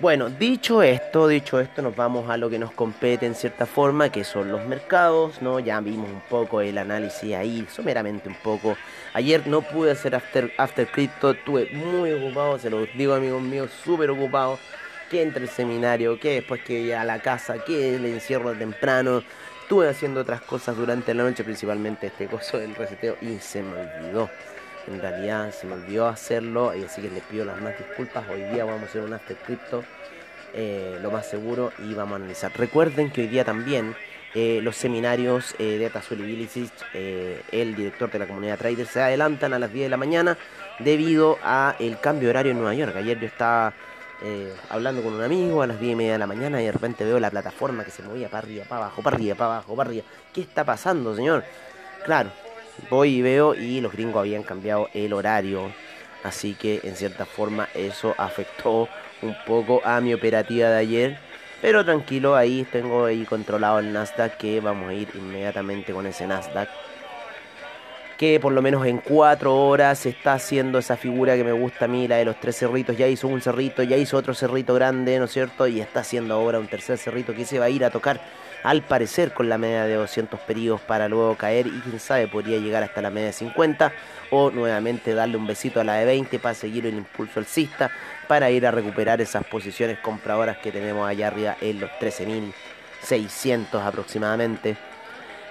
Bueno, 0.00 0.30
dicho 0.30 0.80
esto, 0.80 1.26
dicho 1.26 1.58
esto, 1.58 1.82
nos 1.82 1.96
vamos 1.96 2.30
a 2.30 2.36
lo 2.36 2.48
que 2.48 2.58
nos 2.58 2.70
compete 2.70 3.26
en 3.26 3.34
cierta 3.34 3.66
forma, 3.66 4.10
que 4.10 4.22
son 4.22 4.48
los 4.48 4.64
mercados, 4.64 5.42
¿no? 5.42 5.58
Ya 5.58 5.80
vimos 5.80 6.08
un 6.08 6.20
poco 6.20 6.60
el 6.60 6.78
análisis 6.78 7.34
ahí, 7.34 7.66
someramente 7.68 8.28
un 8.28 8.36
poco. 8.36 8.76
Ayer 9.12 9.44
no 9.48 9.60
pude 9.60 9.90
hacer 9.90 10.14
After, 10.14 10.52
after 10.56 10.86
Crypto, 10.86 11.32
estuve 11.32 11.70
muy 11.72 12.12
ocupado, 12.12 12.60
se 12.60 12.70
lo 12.70 12.86
digo 12.86 13.12
amigos 13.12 13.42
míos, 13.42 13.72
súper 13.84 14.10
ocupado. 14.10 14.60
Que 15.10 15.22
entre 15.22 15.44
el 15.44 15.48
seminario, 15.48 16.18
que 16.20 16.34
después 16.34 16.62
que 16.62 16.94
a 16.94 17.04
la 17.04 17.20
casa, 17.20 17.64
que 17.64 17.96
el 17.96 18.04
encierro 18.04 18.52
temprano. 18.52 19.22
Estuve 19.62 19.88
haciendo 19.88 20.20
otras 20.20 20.40
cosas 20.40 20.76
durante 20.76 21.12
la 21.12 21.24
noche, 21.24 21.44
principalmente 21.44 22.06
este 22.06 22.26
coso 22.26 22.58
del 22.58 22.74
reseteo, 22.74 23.18
y 23.20 23.38
se 23.38 23.62
me 23.62 23.76
olvidó 23.78 24.30
en 24.88 25.00
realidad 25.00 25.52
se 25.52 25.66
me 25.66 25.74
olvidó 25.74 26.08
hacerlo 26.08 26.74
y 26.74 26.84
así 26.84 27.02
que 27.02 27.10
les 27.10 27.22
pido 27.24 27.44
las 27.44 27.60
más 27.60 27.76
disculpas. 27.78 28.24
Hoy 28.28 28.42
día 28.52 28.64
vamos 28.64 28.82
a 28.82 28.86
hacer 28.86 29.02
un 29.02 29.12
after 29.12 29.36
crypto, 29.36 29.84
eh, 30.54 30.98
lo 31.02 31.10
más 31.10 31.28
seguro, 31.28 31.72
y 31.78 31.94
vamos 31.94 32.14
a 32.14 32.16
analizar. 32.16 32.52
Recuerden 32.56 33.10
que 33.10 33.22
hoy 33.22 33.26
día 33.28 33.44
también 33.44 33.94
eh, 34.34 34.60
los 34.62 34.76
seminarios 34.76 35.54
eh, 35.58 35.78
de 35.78 35.86
Atazuli 35.86 36.22
Bilicic, 36.22 36.72
el 36.94 37.74
director 37.74 38.10
de 38.10 38.18
la 38.18 38.26
comunidad 38.26 38.58
trader, 38.58 38.86
se 38.86 39.00
adelantan 39.00 39.52
a 39.52 39.58
las 39.58 39.72
10 39.72 39.86
de 39.86 39.90
la 39.90 39.96
mañana 39.96 40.38
debido 40.78 41.38
a 41.42 41.76
el 41.78 42.00
cambio 42.00 42.30
horario 42.30 42.52
en 42.52 42.58
Nueva 42.58 42.74
York. 42.74 42.96
Ayer 42.96 43.18
yo 43.18 43.26
estaba 43.26 43.74
hablando 44.68 45.02
con 45.02 45.14
un 45.14 45.22
amigo 45.22 45.62
a 45.62 45.66
las 45.66 45.78
10 45.78 45.92
y 45.92 45.96
media 45.96 46.12
de 46.12 46.18
la 46.18 46.26
mañana 46.26 46.60
y 46.60 46.66
de 46.66 46.72
repente 46.72 47.04
veo 47.04 47.20
la 47.20 47.30
plataforma 47.30 47.84
que 47.84 47.90
se 47.90 48.02
movía 48.02 48.28
para 48.28 48.46
arriba, 48.46 48.64
para 48.68 48.82
abajo, 48.86 49.02
para 49.02 49.16
arriba, 49.16 49.34
para 49.36 49.54
abajo, 49.54 49.76
para 49.76 49.90
arriba. 49.90 50.04
¿Qué 50.32 50.40
está 50.40 50.64
pasando, 50.64 51.14
señor? 51.14 51.44
Claro, 52.04 52.30
voy 52.90 53.16
y 53.16 53.22
veo 53.22 53.54
y 53.54 53.80
los 53.80 53.92
gringos 53.92 54.20
habían 54.20 54.42
cambiado 54.42 54.88
el 54.94 55.12
horario. 55.12 55.72
Así 56.24 56.54
que 56.54 56.80
en 56.82 56.96
cierta 56.96 57.26
forma 57.26 57.68
eso 57.74 58.14
afectó 58.18 58.88
un 59.22 59.36
poco 59.46 59.80
a 59.84 60.00
mi 60.00 60.14
operativa 60.14 60.68
de 60.68 60.78
ayer. 60.78 61.18
Pero 61.60 61.84
tranquilo, 61.84 62.36
ahí 62.36 62.66
tengo 62.70 63.04
ahí 63.04 63.24
controlado 63.24 63.80
el 63.80 63.92
Nasdaq 63.92 64.36
que 64.36 64.60
vamos 64.60 64.90
a 64.90 64.94
ir 64.94 65.08
inmediatamente 65.14 65.92
con 65.92 66.06
ese 66.06 66.26
Nasdaq. 66.26 66.68
Que 68.18 68.40
por 68.40 68.52
lo 68.52 68.60
menos 68.60 68.84
en 68.84 68.98
cuatro 68.98 69.54
horas 69.54 70.04
está 70.04 70.34
haciendo 70.34 70.78
esa 70.78 70.96
figura 70.96 71.36
que 71.36 71.44
me 71.44 71.52
gusta 71.52 71.84
a 71.84 71.88
mí, 71.88 72.08
la 72.08 72.16
de 72.16 72.24
los 72.24 72.38
tres 72.40 72.56
cerritos. 72.56 72.96
Ya 72.98 73.06
hizo 73.06 73.28
un 73.28 73.40
cerrito, 73.40 73.82
ya 73.82 73.96
hizo 73.96 74.16
otro 74.16 74.34
cerrito 74.34 74.74
grande, 74.74 75.18
¿no 75.18 75.26
es 75.26 75.32
cierto? 75.32 75.66
Y 75.68 75.80
está 75.80 76.00
haciendo 76.00 76.34
ahora 76.34 76.58
un 76.58 76.66
tercer 76.66 76.98
cerrito 76.98 77.32
que 77.32 77.44
se 77.44 77.60
va 77.60 77.66
a 77.66 77.70
ir 77.70 77.84
a 77.84 77.90
tocar 77.90 78.20
al 78.62 78.82
parecer 78.82 79.32
con 79.32 79.48
la 79.48 79.58
media 79.58 79.84
de 79.84 79.94
200 79.94 80.40
periodos 80.40 80.80
para 80.80 81.08
luego 81.08 81.36
caer 81.36 81.66
y 81.66 81.80
quién 81.80 82.00
sabe 82.00 82.28
podría 82.28 82.58
llegar 82.58 82.82
hasta 82.82 83.00
la 83.00 83.10
media 83.10 83.28
de 83.28 83.32
50 83.32 83.92
o 84.30 84.50
nuevamente 84.50 85.14
darle 85.14 85.36
un 85.36 85.46
besito 85.46 85.80
a 85.80 85.84
la 85.84 85.94
de 85.94 86.04
20 86.04 86.38
para 86.38 86.54
seguir 86.54 86.86
el 86.86 86.94
impulso 86.94 87.38
alcista 87.38 87.90
para 88.26 88.50
ir 88.50 88.66
a 88.66 88.70
recuperar 88.70 89.20
esas 89.20 89.44
posiciones 89.46 89.98
compradoras 90.00 90.58
que 90.58 90.72
tenemos 90.72 91.08
allá 91.08 91.28
arriba 91.28 91.56
en 91.60 91.80
los 91.80 91.90
13.600 92.00 93.80
aproximadamente. 93.80 94.76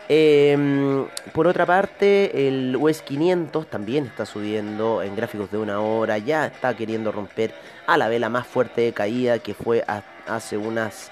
Em, 0.10 1.06
por 1.34 1.48
otra 1.48 1.66
parte, 1.66 2.48
el 2.48 2.76
US 2.78 3.02
500 3.02 3.68
también 3.68 4.06
está 4.06 4.26
subiendo 4.26 5.02
en 5.02 5.16
gráficos 5.16 5.52
de 5.52 5.58
una 5.58 5.82
hora, 5.82 6.18
ya 6.18 6.46
está 6.48 6.76
queriendo 6.76 7.12
romper 7.12 7.54
a 7.86 7.98
la 7.98 8.08
vela 8.08 8.30
más 8.30 8.48
fuerte 8.48 8.82
de 8.82 8.94
caída 8.94 9.40
que 9.40 9.54
fue 9.54 9.84
hace 10.28 10.58
unas 10.58 11.12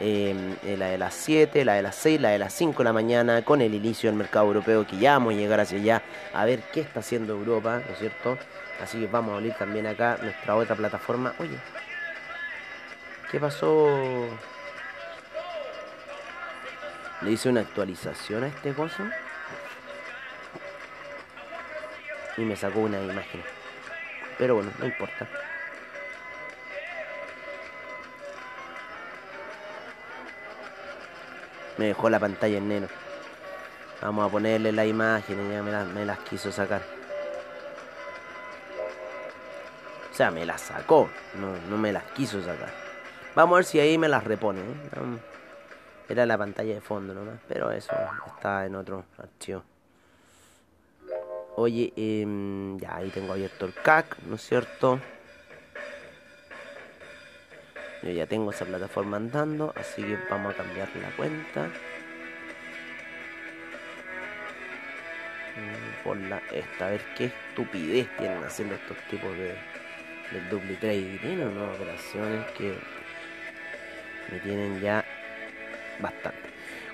Em, 0.00 0.56
eh, 0.64 0.76
la 0.76 0.88
de 0.88 0.98
las 0.98 1.14
7, 1.14 1.64
la 1.64 1.74
de 1.74 1.82
las 1.82 1.94
6, 1.94 2.20
la 2.20 2.30
de 2.30 2.38
las 2.38 2.52
5 2.52 2.78
de 2.78 2.84
la 2.84 2.92
mañana, 2.92 3.42
con 3.42 3.60
el 3.62 3.74
inicio 3.74 4.10
del 4.10 4.18
mercado 4.18 4.46
europeo, 4.46 4.86
que 4.86 4.98
ya 4.98 5.12
vamos 5.12 5.34
a 5.34 5.36
llegar 5.36 5.60
hacia 5.60 5.78
allá 5.78 6.02
a 6.32 6.44
ver 6.44 6.60
qué 6.72 6.80
está 6.80 7.00
haciendo 7.00 7.34
Europa, 7.34 7.80
¿no 7.86 7.92
es 7.92 7.98
cierto? 7.98 8.36
Así 8.82 8.98
que 8.98 9.06
vamos 9.06 9.32
a 9.32 9.36
abrir 9.36 9.54
también 9.54 9.86
acá 9.86 10.18
nuestra 10.20 10.56
otra 10.56 10.74
plataforma. 10.74 11.34
Oye, 11.38 11.56
¿qué 13.30 13.38
pasó? 13.38 14.26
Le 17.24 17.32
hice 17.32 17.48
una 17.48 17.62
actualización 17.62 18.44
a 18.44 18.48
este 18.48 18.74
coso 18.74 19.02
y 22.36 22.42
me 22.42 22.54
sacó 22.54 22.80
una 22.80 23.00
imagen. 23.00 23.42
Pero 24.36 24.56
bueno, 24.56 24.70
no 24.78 24.84
importa. 24.84 25.26
Me 31.78 31.86
dejó 31.86 32.10
la 32.10 32.20
pantalla 32.20 32.58
en 32.58 32.68
negro. 32.68 32.88
Vamos 34.02 34.28
a 34.28 34.30
ponerle 34.30 34.70
la 34.70 34.84
imagen, 34.84 35.50
ya 35.50 35.62
me, 35.62 36.04
las 36.04 36.18
quiso 36.20 36.52
sacar. 36.52 36.82
O 40.12 40.14
sea, 40.14 40.30
me 40.30 40.44
las 40.44 40.60
sacó, 40.60 41.08
no, 41.36 41.78
me 41.78 41.90
las 41.90 42.04
quiso 42.12 42.42
sacar. 42.44 42.70
Vamos 43.34 43.54
a 43.54 43.56
ver 43.56 43.64
si 43.64 43.80
ahí 43.80 43.96
me 43.96 44.08
las 44.08 44.22
repone. 44.22 44.60
¿eh? 44.60 45.33
Era 46.08 46.26
la 46.26 46.36
pantalla 46.36 46.74
de 46.74 46.80
fondo 46.80 47.14
nomás, 47.14 47.40
pero 47.48 47.70
eso 47.70 47.94
está 48.26 48.66
en 48.66 48.74
otro 48.74 49.04
archivo. 49.16 49.62
Oye, 51.56 51.92
em, 51.96 52.78
ya 52.78 52.96
ahí 52.96 53.10
tengo 53.10 53.32
abierto 53.32 53.64
el 53.64 53.74
CAC, 53.74 54.18
¿no 54.26 54.34
es 54.34 54.42
cierto? 54.42 55.00
Yo 58.02 58.10
ya 58.10 58.26
tengo 58.26 58.50
esa 58.50 58.66
plataforma 58.66 59.16
andando, 59.16 59.72
así 59.76 60.02
que 60.02 60.18
vamos 60.28 60.52
a 60.52 60.56
cambiar 60.56 60.88
la 60.96 61.10
cuenta. 61.16 61.68
Mm, 65.56 66.04
por 66.04 66.16
la 66.16 66.42
esta, 66.52 66.88
a 66.88 66.90
ver 66.90 67.00
qué 67.16 67.26
estupidez 67.26 68.08
tienen 68.18 68.42
haciendo 68.44 68.74
estos 68.74 68.98
tipos 69.08 69.32
de, 69.32 69.54
de 70.32 70.48
double 70.50 70.76
trade. 70.76 71.18
Tienen 71.22 71.48
unas 71.48 71.76
operaciones 71.76 72.50
que 72.50 72.74
me 74.30 74.40
tienen 74.40 74.80
ya 74.80 75.04
bastante. 76.04 76.38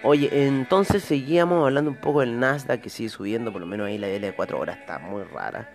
Oye, 0.03 0.47
entonces 0.47 1.05
seguíamos 1.05 1.67
hablando 1.67 1.91
un 1.91 1.97
poco 1.99 2.21
del 2.21 2.41
Nasdaq 2.41 2.81
que 2.81 2.89
sigue 2.89 3.11
subiendo, 3.11 3.53
por 3.53 3.61
lo 3.61 3.67
menos 3.67 3.87
ahí 3.87 3.99
la 3.99 4.09
L 4.09 4.27
de 4.27 4.35
4 4.35 4.59
horas 4.59 4.79
está 4.79 4.99
muy 4.99 5.25
rara. 5.25 5.69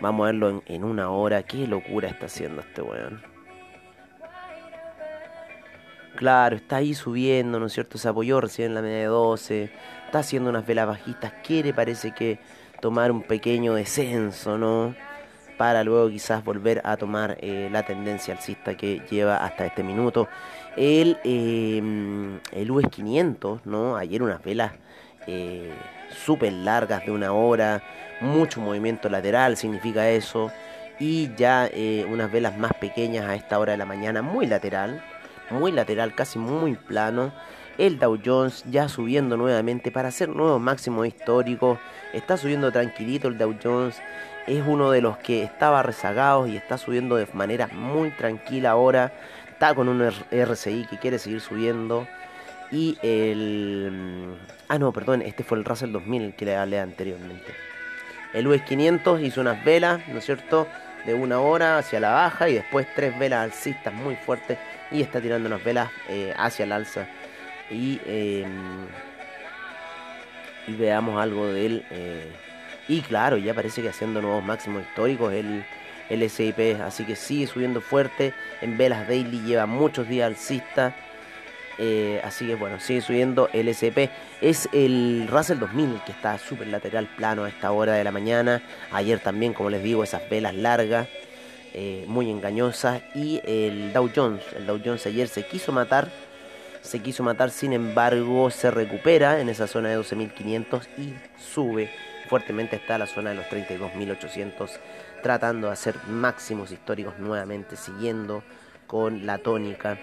Vamos 0.00 0.24
a 0.24 0.26
verlo 0.26 0.48
en, 0.48 0.62
en 0.66 0.84
una 0.84 1.10
hora. 1.10 1.42
Qué 1.42 1.66
locura 1.66 2.08
está 2.08 2.26
haciendo 2.26 2.62
este 2.62 2.80
weón. 2.80 3.20
Claro, 6.18 6.56
está 6.56 6.76
ahí 6.76 6.94
subiendo, 6.94 7.60
¿no 7.60 7.66
es 7.66 7.72
cierto? 7.72 7.96
Se 7.96 8.08
apoyó 8.08 8.40
recién 8.40 8.68
en 8.68 8.74
la 8.74 8.82
media 8.82 8.98
de 8.98 9.04
12, 9.04 9.70
está 10.06 10.18
haciendo 10.18 10.50
unas 10.50 10.66
velas 10.66 10.88
bajitas, 10.88 11.32
quiere 11.44 11.72
parece 11.72 12.12
que 12.12 12.40
tomar 12.80 13.12
un 13.12 13.22
pequeño 13.22 13.74
descenso, 13.74 14.58
¿no? 14.58 14.96
Para 15.58 15.84
luego 15.84 16.08
quizás 16.08 16.42
volver 16.42 16.80
a 16.84 16.96
tomar 16.96 17.36
eh, 17.40 17.68
la 17.70 17.82
tendencia 17.82 18.32
alcista 18.32 18.76
que 18.76 19.02
lleva 19.10 19.44
hasta 19.44 19.66
este 19.66 19.82
minuto. 19.82 20.28
El, 20.76 21.18
eh, 21.24 21.82
el 22.52 22.70
US 22.70 22.86
500, 22.90 23.66
¿no? 23.66 23.96
Ayer 23.96 24.22
unas 24.22 24.42
velas 24.42 24.72
eh, 25.26 25.70
súper 26.24 26.54
largas 26.54 27.04
de 27.04 27.10
una 27.12 27.32
hora, 27.32 27.82
mucho 28.22 28.60
movimiento 28.60 29.10
lateral, 29.10 29.58
significa 29.58 30.08
eso. 30.08 30.50
Y 31.00 31.34
ya 31.36 31.70
unas 32.08 32.32
velas 32.32 32.56
más 32.56 32.72
pequeñas 32.74 33.26
a 33.26 33.34
esta 33.36 33.58
hora 33.58 33.72
de 33.72 33.78
la 33.78 33.84
mañana, 33.84 34.22
muy 34.22 34.46
lateral 34.46 35.02
muy 35.50 35.72
lateral, 35.72 36.14
casi 36.14 36.38
muy 36.38 36.74
plano. 36.74 37.32
El 37.76 37.98
Dow 37.98 38.18
Jones 38.24 38.64
ya 38.70 38.88
subiendo 38.88 39.36
nuevamente 39.36 39.90
para 39.90 40.08
hacer 40.08 40.28
nuevos 40.28 40.60
máximos 40.60 41.06
históricos. 41.06 41.78
Está 42.12 42.36
subiendo 42.36 42.72
tranquilito 42.72 43.28
el 43.28 43.38
Dow 43.38 43.54
Jones. 43.62 44.00
Es 44.48 44.64
uno 44.66 44.90
de 44.90 45.02
los 45.02 45.18
que 45.18 45.42
estaba 45.42 45.82
rezagado 45.82 46.46
y 46.46 46.56
está 46.56 46.78
subiendo 46.78 47.16
de 47.16 47.28
manera 47.34 47.66
muy 47.66 48.10
tranquila 48.12 48.70
ahora. 48.70 49.12
Está 49.50 49.74
con 49.74 49.90
un 49.90 50.10
RSI 50.32 50.86
que 50.88 50.96
quiere 50.96 51.18
seguir 51.18 51.42
subiendo. 51.42 52.08
Y 52.72 52.96
el... 53.02 54.38
Ah, 54.68 54.78
no, 54.78 54.90
perdón, 54.90 55.20
este 55.20 55.44
fue 55.44 55.58
el 55.58 55.66
Russell 55.66 55.92
2000 55.92 56.34
que 56.34 56.46
le 56.46 56.56
hablé 56.56 56.80
anteriormente. 56.80 57.52
El 58.32 58.46
US 58.46 58.62
500 58.62 59.20
hizo 59.20 59.42
unas 59.42 59.62
velas, 59.62 60.00
¿no 60.08 60.18
es 60.18 60.24
cierto? 60.24 60.66
De 61.04 61.12
una 61.12 61.40
hora 61.40 61.76
hacia 61.76 62.00
la 62.00 62.10
baja 62.10 62.48
y 62.48 62.54
después 62.54 62.86
tres 62.94 63.18
velas 63.18 63.44
alcistas 63.44 63.92
muy 63.92 64.16
fuertes 64.16 64.56
y 64.90 65.02
está 65.02 65.20
tirando 65.20 65.46
unas 65.46 65.62
velas 65.62 65.90
eh, 66.08 66.32
hacia 66.38 66.64
el 66.64 66.72
alza. 66.72 67.06
Y, 67.70 68.00
em, 68.06 68.86
y 70.66 70.72
veamos 70.72 71.20
algo 71.20 71.48
del, 71.48 71.84
eh, 71.90 72.32
Y 72.88 73.02
claro, 73.02 73.36
ya 73.36 73.52
parece 73.52 73.82
que 73.82 73.90
haciendo 73.90 74.22
nuevos 74.22 74.42
máximos 74.42 74.82
históricos 74.82 75.34
el, 75.34 75.64
el 76.08 76.28
SIP, 76.28 76.80
así 76.80 77.04
que 77.04 77.16
sigue 77.16 77.46
subiendo 77.46 77.82
fuerte. 77.82 78.32
En 78.62 78.78
velas 78.78 79.06
daily 79.06 79.42
lleva 79.42 79.66
muchos 79.66 80.08
días 80.08 80.26
alcista. 80.26 80.96
Eh, 81.80 82.20
así 82.24 82.46
que 82.46 82.54
bueno, 82.54 82.80
sigue 82.80 83.02
subiendo 83.02 83.50
el 83.52 83.68
SP. 83.68 84.08
Es 84.40 84.70
el 84.72 85.28
Russell 85.30 85.58
2000 85.58 86.00
que 86.06 86.12
está 86.12 86.38
súper 86.38 86.68
lateral 86.68 87.06
plano 87.14 87.44
a 87.44 87.50
esta 87.50 87.70
hora 87.72 87.92
de 87.92 88.04
la 88.04 88.10
mañana. 88.10 88.62
Ayer 88.90 89.20
también, 89.20 89.52
como 89.52 89.68
les 89.68 89.82
digo, 89.82 90.02
esas 90.02 90.28
velas 90.30 90.54
largas, 90.54 91.08
eh, 91.74 92.04
muy 92.08 92.30
engañosas. 92.30 93.02
Y 93.14 93.42
el 93.44 93.92
Dow 93.92 94.10
Jones, 94.14 94.42
el 94.56 94.66
Dow 94.66 94.80
Jones 94.82 95.04
ayer 95.06 95.28
se 95.28 95.46
quiso 95.46 95.72
matar. 95.72 96.08
Se 96.80 97.00
quiso 97.00 97.22
matar, 97.22 97.50
sin 97.50 97.74
embargo, 97.74 98.50
se 98.50 98.70
recupera 98.70 99.40
en 99.40 99.50
esa 99.50 99.66
zona 99.66 99.90
de 99.90 99.98
12.500 99.98 100.86
y 100.96 101.12
sube 101.38 101.90
fuertemente 102.28 102.76
hasta 102.76 102.98
la 102.98 103.06
zona 103.06 103.30
de 103.30 103.36
los 103.36 103.46
32.800, 103.46 104.70
tratando 105.22 105.68
de 105.68 105.72
hacer 105.72 105.96
máximos 106.08 106.70
históricos 106.70 107.18
nuevamente, 107.18 107.76
siguiendo 107.76 108.42
con 108.86 109.26
la 109.26 109.38
tónica 109.38 109.98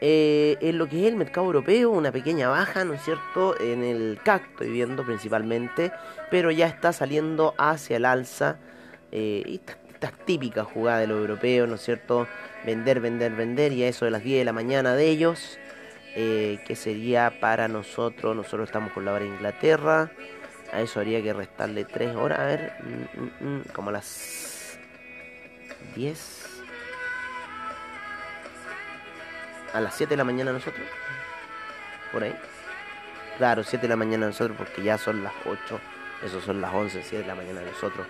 eh, 0.00 0.56
en 0.60 0.78
lo 0.78 0.88
que 0.88 1.00
es 1.00 1.06
el 1.08 1.16
mercado 1.16 1.46
europeo, 1.46 1.90
una 1.90 2.12
pequeña 2.12 2.48
baja, 2.48 2.84
¿no 2.84 2.94
es 2.94 3.02
cierto? 3.02 3.58
En 3.60 3.82
el 3.82 4.18
CAC 4.22 4.50
estoy 4.50 4.70
viendo 4.70 5.04
principalmente, 5.04 5.90
pero 6.30 6.50
ya 6.50 6.66
está 6.66 6.92
saliendo 6.92 7.54
hacia 7.58 7.96
el 7.96 8.04
alza. 8.04 8.58
Eh, 9.10 9.60
estas 9.92 10.12
típicas 10.24 10.66
jugadas 10.66 11.00
de 11.00 11.06
los 11.08 11.18
europeos, 11.18 11.68
¿no 11.68 11.74
es 11.74 11.82
cierto? 11.82 12.28
Vender, 12.64 13.00
vender, 13.00 13.32
vender, 13.32 13.72
y 13.72 13.82
a 13.82 13.88
eso 13.88 14.04
de 14.04 14.12
las 14.12 14.22
10 14.22 14.40
de 14.40 14.44
la 14.44 14.52
mañana 14.52 14.94
de 14.94 15.08
ellos, 15.08 15.58
eh, 16.14 16.60
que 16.64 16.76
sería 16.76 17.40
para 17.40 17.66
nosotros, 17.66 18.36
nosotros 18.36 18.68
estamos 18.68 18.92
con 18.92 19.04
la 19.04 19.12
hora 19.12 19.24
de 19.24 19.30
Inglaterra, 19.30 20.12
a 20.72 20.80
eso 20.80 21.00
habría 21.00 21.22
que 21.22 21.32
restarle 21.32 21.84
3 21.84 22.16
horas, 22.16 22.38
a 22.38 22.44
ver, 22.44 22.72
mm, 22.82 23.44
mm, 23.44 23.56
mm, 23.56 23.62
como 23.72 23.90
las 23.90 24.78
10 25.94 26.62
a 29.72 29.80
las 29.80 29.94
7 29.94 30.10
de 30.10 30.16
la 30.16 30.24
mañana 30.24 30.52
nosotros. 30.52 30.86
Por 32.12 32.22
ahí. 32.22 32.34
Claro, 33.36 33.62
7 33.62 33.82
de 33.82 33.88
la 33.88 33.96
mañana 33.96 34.26
nosotros 34.26 34.56
porque 34.56 34.82
ya 34.82 34.98
son 34.98 35.22
las 35.22 35.32
8. 35.44 35.80
Eso 36.24 36.40
son 36.40 36.60
las 36.60 36.74
11, 36.74 37.02
7 37.02 37.22
de 37.22 37.28
la 37.28 37.34
mañana 37.34 37.60
nosotros. 37.62 38.06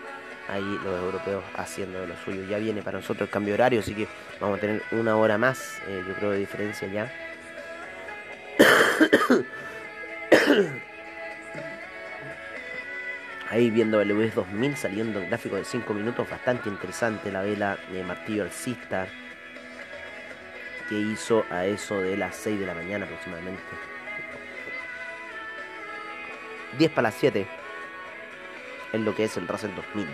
Ahí 0.48 0.78
los 0.82 0.98
europeos 0.98 1.44
haciendo 1.56 2.00
de 2.00 2.06
lo 2.06 2.16
suyo. 2.24 2.44
Ya 2.44 2.58
viene 2.58 2.82
para 2.82 2.98
nosotros 2.98 3.28
el 3.28 3.32
cambio 3.32 3.54
horario, 3.54 3.80
así 3.80 3.94
que 3.94 4.08
vamos 4.40 4.58
a 4.58 4.60
tener 4.60 4.82
una 4.92 5.16
hora 5.16 5.36
más, 5.36 5.78
eh, 5.86 6.02
yo 6.06 6.14
creo, 6.14 6.30
de 6.30 6.38
diferencia 6.38 6.88
ya. 6.88 7.12
Ahí 13.50 13.70
viendo 13.70 14.00
el 14.00 14.12
US 14.12 14.34
2000 14.34 14.76
saliendo 14.76 15.20
en 15.20 15.28
gráfico 15.28 15.56
de 15.56 15.64
5 15.64 15.94
minutos, 15.94 16.28
bastante 16.28 16.68
interesante 16.68 17.32
la 17.32 17.42
vela 17.42 17.78
de 17.90 18.04
martillo 18.04 18.42
alcista 18.42 19.06
que 20.88 20.98
hizo 20.98 21.44
a 21.50 21.64
eso 21.64 22.00
de 22.00 22.16
las 22.16 22.36
6 22.36 22.60
de 22.60 22.66
la 22.66 22.74
mañana 22.74 23.06
aproximadamente. 23.06 23.62
10 26.76 26.90
para 26.90 27.08
las 27.08 27.14
7 27.14 27.46
en 28.92 29.04
lo 29.04 29.14
que 29.14 29.24
es 29.24 29.36
el 29.36 29.48
Russell 29.48 29.74
2000. 29.74 30.06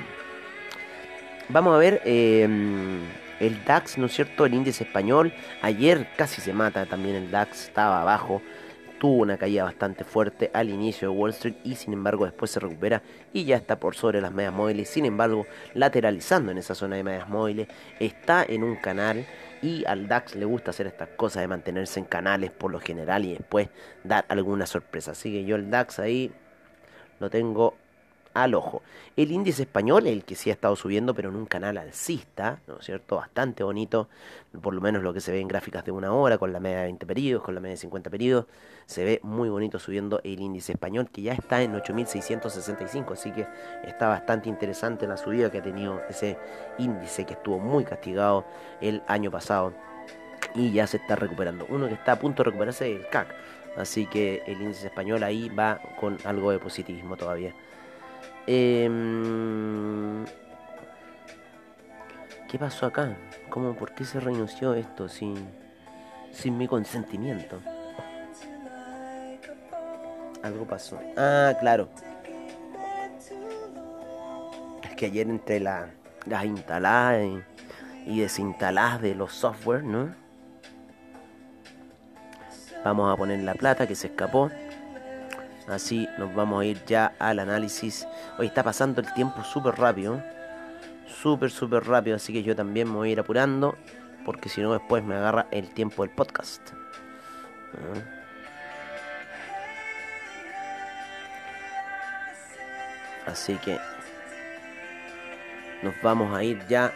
Vamos 1.49 1.75
a 1.75 1.79
ver 1.79 2.03
em, 2.05 3.01
el 3.41 3.65
DAX, 3.65 3.99
¿no 3.99 4.07
es 4.07 4.15
cierto? 4.15 4.47
El 4.47 4.55
índice 4.55 4.85
español. 4.85 5.33
Ayer 5.61 6.09
casi 6.17 6.41
se 6.41 6.53
mata 6.53 6.87
también 6.87 7.17
el 7.17 7.31
DAX, 7.31 7.65
estaba 7.65 8.01
abajo. 8.01 8.43
Tuvo 9.05 9.21
una 9.21 9.37
caída 9.37 9.65
bastante 9.65 10.03
fuerte 10.03 10.51
al 10.55 10.71
inicio 10.71 11.11
de 11.11 11.15
Wall 11.15 11.33
Street 11.33 11.57
y 11.63 11.75
sin 11.75 11.93
embargo 11.93 12.25
después 12.25 12.51
se 12.51 12.59
recupera 12.59 13.03
y 13.35 13.45
ya 13.45 13.57
está 13.57 13.79
por 13.79 13.95
sobre 13.97 14.23
las 14.23 14.33
medias 14.33 14.55
móviles. 14.55 14.89
Sin 14.89 15.05
embargo, 15.05 15.47
lateralizando 15.75 16.51
en 16.51 16.57
esa 16.57 16.75
zona 16.75 16.97
de 16.97 17.05
medias 17.05 17.29
móviles, 17.29 17.69
está 18.01 18.43
en 18.49 18.65
un 18.65 18.77
canal 18.77 19.27
y 19.61 19.85
al 19.85 20.09
DAX 20.09 20.37
le 20.37 20.47
gusta 20.47 20.71
hacer 20.71 20.87
estas 20.87 21.11
cosas 21.11 21.43
de 21.43 21.49
mantenerse 21.49 22.01
en 22.01 22.07
canales 22.07 22.51
por 22.51 22.73
lo 22.73 22.81
general 22.81 23.27
y 23.27 23.35
después 23.35 23.69
dar 24.05 24.25
alguna 24.29 24.65
sorpresa. 24.65 25.11
Así 25.11 25.31
que 25.31 25.45
yo 25.45 25.57
el 25.57 25.69
DAX 25.69 25.99
ahí 25.99 26.33
lo 27.21 27.29
tengo 27.29 27.77
al 28.35 28.55
ojo. 28.55 28.83
El 29.17 29.31
índice 29.33 29.63
español, 29.63 30.07
el 30.07 30.25
que 30.25 30.35
sí 30.35 30.51
ha 30.51 30.53
estado 30.53 30.77
subiendo, 30.77 31.15
pero 31.15 31.31
en 31.31 31.37
un 31.37 31.47
canal 31.47 31.79
alcista, 31.79 32.59
¿no 32.67 32.79
es 32.79 32.85
cierto? 32.85 33.17
Bastante 33.17 33.63
bonito, 33.63 34.09
por 34.61 34.75
lo 34.75 34.81
menos 34.81 35.03
lo 35.03 35.15
que 35.15 35.21
se 35.21 35.33
ve 35.33 35.41
en 35.41 35.49
gráficas 35.49 35.85
de 35.85 35.93
una 35.93 36.13
hora, 36.13 36.37
con 36.37 36.53
la 36.53 36.61
media 36.61 36.79
de 36.79 36.85
20 36.85 37.07
periodos, 37.07 37.45
con 37.45 37.55
la 37.55 37.61
media 37.61 37.75
de 37.75 37.79
50 37.79 38.11
periodos, 38.11 38.47
se 38.87 39.05
ve 39.05 39.21
muy 39.23 39.49
bonito 39.49 39.79
subiendo 39.79 40.21
el 40.25 40.41
índice 40.41 40.73
español, 40.73 41.09
que 41.11 41.23
ya 41.23 41.33
está 41.33 41.63
en 41.63 41.75
8.665, 41.75 43.13
así 43.13 43.31
que 43.31 43.47
está 43.85 44.09
bastante 44.09 44.49
interesante 44.49 45.07
la 45.07 45.17
subida 45.17 45.51
que 45.51 45.59
ha 45.59 45.63
tenido 45.63 46.03
ese 46.09 46.37
índice 46.79 47.25
que 47.25 47.35
estuvo 47.35 47.59
muy 47.59 47.85
castigado 47.85 48.45
el 48.81 49.03
año 49.07 49.31
pasado 49.31 49.73
y 50.55 50.73
ya 50.73 50.87
se 50.87 50.99
está 50.99 51.17
recuperando. 51.17 51.67
Uno 51.69 51.89
que 51.89 51.95
está 51.95 52.13
a 52.13 52.19
punto 52.19 52.43
de 52.43 52.51
recuperarse 52.51 52.93
es 52.93 53.01
el 53.01 53.09
CAC, 53.09 53.29
así 53.77 54.07
que 54.07 54.43
el 54.47 54.61
índice 54.61 54.89
español 54.89 55.23
ahí 55.23 55.49
va 55.49 55.81
con 55.99 56.19
algo 56.25 56.51
de 56.51 56.59
positivismo 56.59 57.17
todavía. 57.17 57.55
Em, 58.47 60.25
¿Qué 62.49 62.59
pasó 62.59 62.87
acá? 62.87 63.17
¿Cómo, 63.49 63.75
¿Por 63.75 63.95
qué 63.95 64.05
se 64.05 64.21
renunció 64.21 64.75
esto 64.75 65.09
sin, 65.09 65.35
sin 66.31 66.57
mi 66.59 66.69
consentimiento? 66.69 67.61
Algo 70.43 70.67
pasó. 70.67 71.01
Ah, 71.17 71.55
claro. 71.59 71.89
Es 74.83 74.95
que 74.95 75.07
ayer 75.07 75.29
entre 75.29 75.59
la, 75.59 75.89
las 76.27 76.45
instaladas 76.45 77.27
y, 78.07 78.21
desinstaladas 78.21 79.01
de 79.01 79.15
los 79.15 79.33
software, 79.33 79.83
¿no? 79.83 80.15
Vamos 82.85 83.11
a 83.11 83.17
poner 83.17 83.41
la 83.41 83.55
plata 83.55 83.87
que 83.87 83.95
se 83.95 84.09
escapó. 84.09 84.51
Así 85.69 86.09
nos 86.19 86.35
vamos 86.35 86.61
a 86.61 86.65
ir 86.67 86.85
ya 86.85 87.15
al 87.19 87.39
análisis. 87.39 88.07
Hoy 88.39 88.47
está 88.47 88.63
pasando 88.63 89.01
el 89.01 89.13
tiempo 89.15 89.43
súper 89.45 89.77
rápido. 89.77 90.23
Súper, 91.07 91.51
súper 91.51 91.85
rápido. 91.85 92.17
Así 92.17 92.33
que 92.33 92.43
yo 92.43 92.55
también 92.55 92.89
me 92.89 92.97
voy 92.97 93.09
a 93.09 93.13
ir 93.13 93.21
apurando. 93.21 93.77
Porque 94.25 94.49
si 94.49 94.61
no 94.61 94.73
después 94.73 95.03
me 95.03 95.15
agarra 95.15 95.47
el 95.51 95.73
tiempo 95.73 96.03
del 96.03 96.15
podcast. 96.15 96.61
Ah. 97.75 98.15
Así 103.27 103.55
que 103.55 103.79
nos 105.83 105.95
vamos 106.03 106.37
a 106.37 106.45
ir 106.45 106.61
ya 106.69 106.93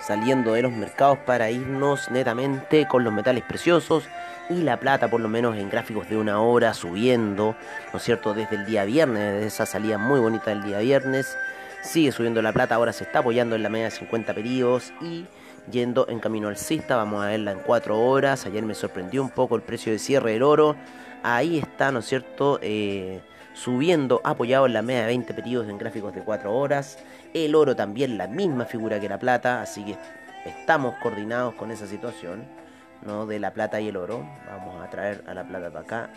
saliendo 0.00 0.54
de 0.54 0.62
los 0.62 0.72
mercados 0.72 1.18
para 1.18 1.50
irnos 1.50 2.10
netamente 2.10 2.88
con 2.88 3.04
los 3.04 3.12
metales 3.12 3.44
preciosos 3.44 4.08
y 4.50 4.62
la 4.62 4.78
plata 4.80 5.08
por 5.08 5.20
lo 5.20 5.28
menos 5.28 5.56
en 5.56 5.70
gráficos 5.70 6.08
de 6.08 6.16
una 6.16 6.40
hora 6.40 6.74
subiendo, 6.74 7.54
¿no 7.92 7.98
es 7.98 8.02
cierto? 8.02 8.34
Desde 8.34 8.56
el 8.56 8.66
día 8.66 8.84
viernes, 8.84 9.34
desde 9.34 9.46
esa 9.46 9.64
salida 9.66 9.96
muy 9.96 10.18
bonita 10.18 10.50
del 10.50 10.64
día 10.64 10.80
viernes, 10.80 11.36
sigue 11.82 12.10
subiendo 12.10 12.42
la 12.42 12.52
plata, 12.52 12.74
ahora 12.74 12.92
se 12.92 13.04
está 13.04 13.20
apoyando 13.20 13.54
en 13.54 13.62
la 13.62 13.68
media 13.68 13.86
de 13.86 13.92
50 13.92 14.34
periodos 14.34 14.92
y 15.00 15.24
yendo 15.70 16.06
en 16.08 16.18
camino 16.18 16.48
alcista, 16.48 16.96
vamos 16.96 17.22
a 17.24 17.28
verla 17.28 17.52
en 17.52 17.60
4 17.60 17.98
horas, 17.98 18.44
ayer 18.44 18.64
me 18.64 18.74
sorprendió 18.74 19.22
un 19.22 19.30
poco 19.30 19.54
el 19.54 19.62
precio 19.62 19.92
de 19.92 20.00
cierre 20.00 20.32
del 20.32 20.42
oro, 20.42 20.74
ahí 21.22 21.58
está, 21.58 21.92
¿no 21.92 22.00
es 22.00 22.06
cierto? 22.06 22.58
Eh, 22.60 23.20
subiendo, 23.54 24.20
apoyado 24.24 24.66
en 24.66 24.72
la 24.72 24.82
media 24.82 25.02
de 25.02 25.06
20 25.08 25.32
periodos 25.32 25.68
en 25.68 25.78
gráficos 25.78 26.12
de 26.12 26.22
4 26.22 26.52
horas, 26.52 26.98
el 27.34 27.54
oro 27.54 27.76
también 27.76 28.18
la 28.18 28.26
misma 28.26 28.64
figura 28.64 28.98
que 28.98 29.08
la 29.08 29.18
plata, 29.18 29.62
así 29.62 29.84
que 29.84 29.96
estamos 30.44 30.96
coordinados 30.96 31.54
con 31.54 31.70
esa 31.70 31.86
situación. 31.86 32.59
¿No? 33.02 33.26
de 33.26 33.38
la 33.38 33.52
plata 33.52 33.80
y 33.80 33.88
el 33.88 33.96
oro. 33.96 34.24
Vamos 34.46 34.82
a 34.82 34.90
traer 34.90 35.24
a 35.26 35.34
la 35.34 35.44
plata 35.44 35.70
para 35.70 35.80
acá. 35.80 36.10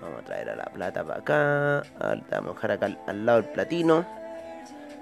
Vamos 0.00 0.20
a 0.20 0.24
traer 0.24 0.50
a 0.50 0.56
la 0.56 0.64
plata 0.64 1.04
para 1.04 1.20
acá. 1.20 1.82
Vamos 2.30 2.50
a 2.50 2.54
dejar 2.54 2.70
acá 2.72 2.88
al, 3.06 3.26
lado 3.26 3.38
el 3.38 3.44
platino. 3.46 4.06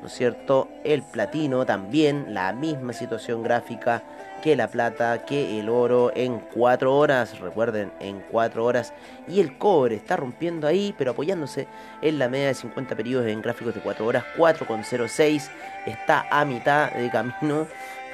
¿No 0.01 0.09
es 0.09 0.14
cierto? 0.14 0.68
El 0.83 1.03
platino 1.03 1.64
también, 1.64 2.35
la 2.35 2.53
misma 2.53 2.92
situación 2.92 3.42
gráfica 3.44 4.03
que 4.42 4.57
la 4.57 4.68
plata, 4.68 5.25
que 5.25 5.61
el 5.61 5.68
oro 5.68 6.11
en 6.14 6.40
4 6.40 6.94
horas, 6.94 7.38
recuerden, 7.38 7.92
en 8.01 8.20
4 8.31 8.64
horas. 8.64 8.92
Y 9.29 9.40
el 9.40 9.57
cobre 9.57 9.94
está 9.94 10.16
rompiendo 10.16 10.66
ahí, 10.66 10.92
pero 10.98 11.12
apoyándose 11.12 11.68
en 12.03 12.18
la 12.18 12.29
media 12.29 12.48
de 12.48 12.55
50 12.55 12.96
periodos 12.96 13.29
en 13.29 13.40
gráficos 13.40 13.75
de 13.75 13.81
4 13.81 14.05
horas, 14.05 14.25
4,06. 14.37 15.48
Está 15.87 16.27
a 16.29 16.44
mitad 16.44 16.90
de 16.90 17.09
camino 17.09 17.68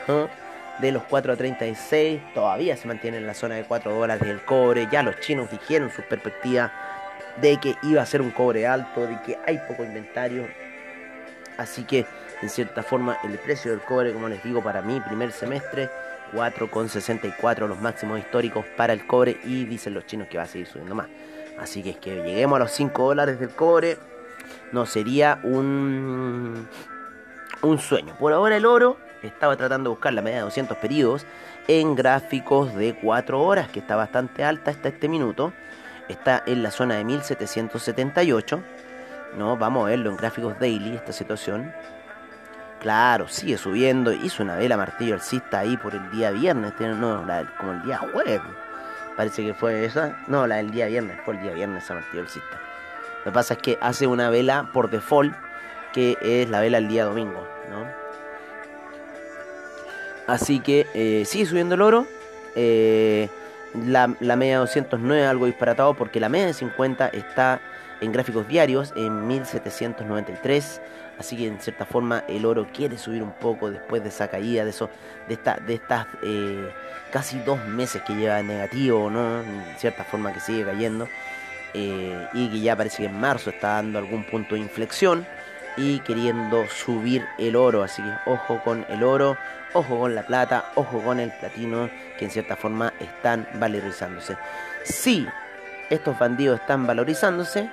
de 0.80 0.92
los 0.92 1.02
4.36 1.04 2.34
todavía 2.34 2.76
se 2.76 2.86
mantiene 2.86 3.16
en 3.16 3.26
la 3.26 3.34
zona 3.34 3.56
de 3.56 3.64
4 3.64 3.92
dólares 3.92 4.26
del 4.26 4.44
cobre. 4.44 4.88
Ya 4.90 5.02
los 5.02 5.18
chinos 5.20 5.50
dijeron 5.50 5.90
su 5.90 6.02
perspectiva 6.02 6.72
de 7.40 7.58
que 7.58 7.76
iba 7.82 8.02
a 8.02 8.06
ser 8.06 8.20
un 8.22 8.30
cobre 8.30 8.66
alto, 8.66 9.06
de 9.06 9.20
que 9.22 9.38
hay 9.46 9.58
poco 9.68 9.84
inventario. 9.84 10.46
Así 11.56 11.84
que, 11.84 12.06
en 12.40 12.48
cierta 12.48 12.82
forma, 12.82 13.18
el 13.24 13.38
precio 13.38 13.72
del 13.72 13.80
cobre, 13.80 14.12
como 14.12 14.28
les 14.28 14.42
digo, 14.44 14.62
para 14.62 14.82
mi 14.82 15.00
primer 15.00 15.32
semestre, 15.32 15.90
4,64 16.32 17.66
los 17.66 17.80
máximos 17.80 18.18
históricos 18.18 18.64
para 18.76 18.92
el 18.92 19.06
cobre 19.06 19.38
y 19.44 19.64
dicen 19.64 19.94
los 19.94 20.06
chinos 20.06 20.28
que 20.28 20.38
va 20.38 20.44
a 20.44 20.46
seguir 20.46 20.66
subiendo 20.66 20.94
más. 20.94 21.08
Así 21.58 21.82
que 21.82 21.90
es 21.90 21.96
que 21.96 22.14
lleguemos 22.22 22.56
a 22.56 22.60
los 22.60 22.70
5 22.70 23.02
dólares 23.02 23.40
del 23.40 23.50
cobre 23.50 23.98
no 24.72 24.86
sería 24.86 25.40
un, 25.42 26.68
un 27.62 27.78
sueño. 27.78 28.16
Por 28.18 28.32
ahora 28.32 28.56
el 28.56 28.66
oro 28.66 28.98
estaba 29.22 29.56
tratando 29.56 29.90
de 29.90 29.94
buscar 29.94 30.12
la 30.12 30.22
media 30.22 30.38
de 30.38 30.44
200 30.44 30.76
periodos 30.78 31.26
en 31.66 31.94
gráficos 31.94 32.74
de 32.74 32.94
4 32.94 33.42
horas, 33.42 33.68
que 33.68 33.80
está 33.80 33.96
bastante 33.96 34.44
alta 34.44 34.70
hasta 34.70 34.88
este 34.88 35.08
minuto. 35.08 35.52
Está 36.08 36.42
en 36.46 36.62
la 36.62 36.70
zona 36.70 36.96
de 36.96 37.04
1778. 37.04 38.62
¿no? 39.36 39.56
Vamos 39.56 39.84
a 39.84 39.90
verlo 39.90 40.10
en 40.10 40.16
gráficos 40.16 40.58
daily, 40.58 40.94
esta 40.94 41.12
situación. 41.12 41.72
Claro, 42.80 43.28
sigue 43.28 43.58
subiendo. 43.58 44.12
Hizo 44.12 44.42
una 44.42 44.56
vela 44.56 44.76
martillo 44.76 45.14
alcista 45.14 45.60
ahí 45.60 45.76
por 45.76 45.94
el 45.94 46.10
día 46.10 46.30
viernes. 46.30 46.72
No, 46.78 47.26
como 47.58 47.72
el 47.72 47.82
día 47.82 47.98
jueves. 47.98 48.40
Parece 49.16 49.44
que 49.44 49.52
fue 49.52 49.84
esa. 49.84 50.16
No, 50.28 50.46
la 50.46 50.56
del 50.56 50.70
día 50.70 50.86
viernes. 50.86 51.18
Fue 51.24 51.34
el 51.34 51.42
día 51.42 51.52
viernes 51.52 51.84
esa 51.84 51.94
martillo 51.94 52.22
alcista. 52.22 52.60
Lo 53.18 53.24
que 53.24 53.30
pasa 53.32 53.54
es 53.54 53.60
que 53.60 53.78
hace 53.80 54.06
una 54.06 54.30
vela 54.30 54.70
por 54.72 54.90
default. 54.90 55.34
Que 55.92 56.16
es 56.20 56.48
la 56.48 56.60
vela 56.60 56.78
el 56.78 56.88
día 56.88 57.04
domingo. 57.04 57.46
¿no? 57.68 57.97
Así 60.28 60.60
que 60.60 60.86
eh, 60.92 61.24
sigue 61.24 61.46
subiendo 61.46 61.74
el 61.74 61.80
oro. 61.80 62.06
Eh, 62.54 63.28
la, 63.86 64.14
la, 64.20 64.36
media 64.36 64.54
de 64.54 64.60
209 64.60 65.26
algo 65.26 65.46
disparatado 65.46 65.94
porque 65.94 66.20
la 66.20 66.28
media 66.28 66.46
de 66.46 66.54
50 66.54 67.08
está 67.08 67.60
en 68.00 68.12
gráficos 68.12 68.46
diarios 68.46 68.92
en 68.94 69.26
1793. 69.26 70.82
Así 71.18 71.36
que 71.36 71.48
en 71.48 71.58
cierta 71.60 71.86
forma 71.86 72.24
el 72.28 72.44
oro 72.44 72.66
quiere 72.72 72.98
subir 72.98 73.22
un 73.22 73.32
poco 73.32 73.70
después 73.70 74.02
de 74.02 74.10
esa 74.10 74.28
caída, 74.28 74.64
de, 74.64 74.70
eso, 74.70 74.90
de, 75.26 75.34
esta, 75.34 75.56
de 75.66 75.74
estas 75.74 76.06
eh, 76.22 76.70
casi 77.10 77.38
dos 77.40 77.64
meses 77.66 78.02
que 78.02 78.14
lleva 78.14 78.42
negativo, 78.42 79.10
¿no? 79.10 79.40
En 79.40 79.64
cierta 79.78 80.04
forma 80.04 80.32
que 80.34 80.40
sigue 80.40 80.64
cayendo. 80.64 81.08
y 81.72 82.48
que 82.50 82.60
ya 82.60 82.76
parece 82.76 82.98
que 82.98 83.08
en 83.08 83.18
marzo 83.18 83.48
está 83.48 83.76
dando 83.76 83.98
algún 83.98 84.24
punto 84.24 84.54
de 84.56 84.60
inflexión 84.60 85.26
y 85.78 86.00
queriendo 86.00 86.66
subir 86.68 87.24
el 87.38 87.56
oro. 87.56 87.82
Así 87.82 88.02
que 88.02 88.30
ojo 88.30 88.60
con 88.62 88.84
el 88.88 89.02
oro, 89.02 89.36
ojo 89.72 89.98
con 89.98 90.14
la 90.14 90.26
plata, 90.26 90.72
ojo 90.74 91.00
con 91.00 91.20
el 91.20 91.30
platino, 91.32 91.88
que 92.18 92.26
en 92.26 92.30
cierta 92.30 92.56
forma 92.56 92.92
están 93.00 93.48
valorizándose. 93.54 94.36
Si 94.84 95.26
estos 95.88 96.18
bandidos 96.18 96.60
están 96.60 96.86
valorizándose, 96.86 97.70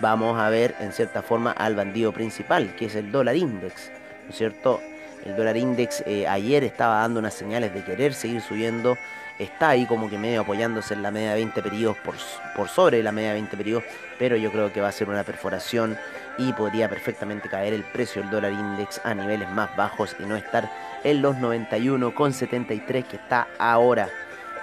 vamos 0.00 0.38
a 0.38 0.50
ver 0.50 0.74
en 0.80 0.92
cierta 0.92 1.22
forma 1.22 1.52
al 1.52 1.76
bandido 1.76 2.12
principal, 2.12 2.74
que 2.76 2.86
es 2.86 2.94
el 2.94 3.12
dólar 3.12 3.36
index, 3.36 3.90
¿no 4.24 4.30
es 4.30 4.36
cierto? 4.36 4.80
El 5.24 5.36
dólar 5.36 5.56
index 5.56 6.02
eh, 6.06 6.26
ayer 6.28 6.64
estaba 6.64 7.00
dando 7.00 7.20
unas 7.20 7.32
señales 7.32 7.72
de 7.72 7.82
querer 7.82 8.12
seguir 8.12 8.42
subiendo. 8.42 8.98
Está 9.38 9.70
ahí 9.70 9.86
como 9.86 10.10
que 10.10 10.18
medio 10.18 10.42
apoyándose 10.42 10.92
en 10.92 11.02
la 11.02 11.10
media 11.10 11.30
de 11.30 11.36
20 11.36 11.62
periodos 11.62 11.96
por, 12.04 12.14
por 12.54 12.68
sobre 12.68 13.02
la 13.02 13.10
media 13.10 13.28
de 13.28 13.34
20 13.34 13.56
periodos. 13.56 13.84
Pero 14.18 14.36
yo 14.36 14.52
creo 14.52 14.70
que 14.70 14.82
va 14.82 14.88
a 14.88 14.92
ser 14.92 15.08
una 15.08 15.24
perforación 15.24 15.96
y 16.38 16.52
podría 16.52 16.88
perfectamente 16.88 17.48
caer 17.48 17.72
el 17.72 17.84
precio 17.84 18.22
del 18.22 18.30
dólar 18.30 18.52
index 18.52 19.00
a 19.04 19.14
niveles 19.14 19.48
más 19.50 19.74
bajos 19.76 20.16
y 20.18 20.24
no 20.24 20.36
estar 20.36 20.70
en 21.04 21.22
los 21.22 21.36
91,73 21.36 23.04
que 23.04 23.16
está 23.16 23.48
ahora, 23.58 24.08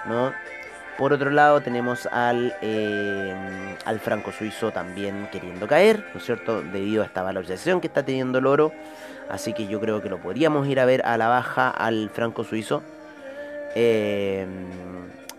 ¿no? 0.06 0.32
Por 0.98 1.12
otro 1.12 1.30
lado 1.30 1.62
tenemos 1.62 2.06
al, 2.06 2.54
eh, 2.60 3.34
al 3.84 3.98
franco 3.98 4.30
suizo 4.30 4.70
también 4.72 5.28
queriendo 5.32 5.66
caer, 5.66 6.04
¿no 6.12 6.20
es 6.20 6.26
cierto? 6.26 6.62
Debido 6.62 7.02
a 7.02 7.06
esta 7.06 7.22
valorización 7.22 7.80
que 7.80 7.86
está 7.86 8.04
teniendo 8.04 8.38
el 8.38 8.46
oro. 8.46 8.72
Así 9.30 9.54
que 9.54 9.66
yo 9.66 9.80
creo 9.80 10.02
que 10.02 10.10
lo 10.10 10.18
podríamos 10.20 10.68
ir 10.68 10.78
a 10.78 10.84
ver 10.84 11.06
a 11.06 11.16
la 11.16 11.28
baja 11.28 11.70
al 11.70 12.10
franco 12.10 12.44
suizo. 12.44 12.82
Eh, 13.74 14.46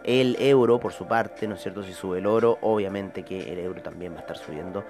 el 0.04 0.36
euro, 0.40 0.80
por 0.80 0.92
su 0.92 1.08
parte, 1.08 1.48
¿no 1.48 1.56
es 1.56 1.62
cierto? 1.62 1.84
Si 1.84 1.94
sube 1.94 2.18
el 2.18 2.26
oro, 2.26 2.58
obviamente 2.62 3.24
que 3.24 3.54
el 3.54 3.60
euro 3.60 3.82
también 3.82 4.14
va 4.14 4.18
a 4.18 4.22
estar 4.22 4.38
subiendo. 4.38 4.84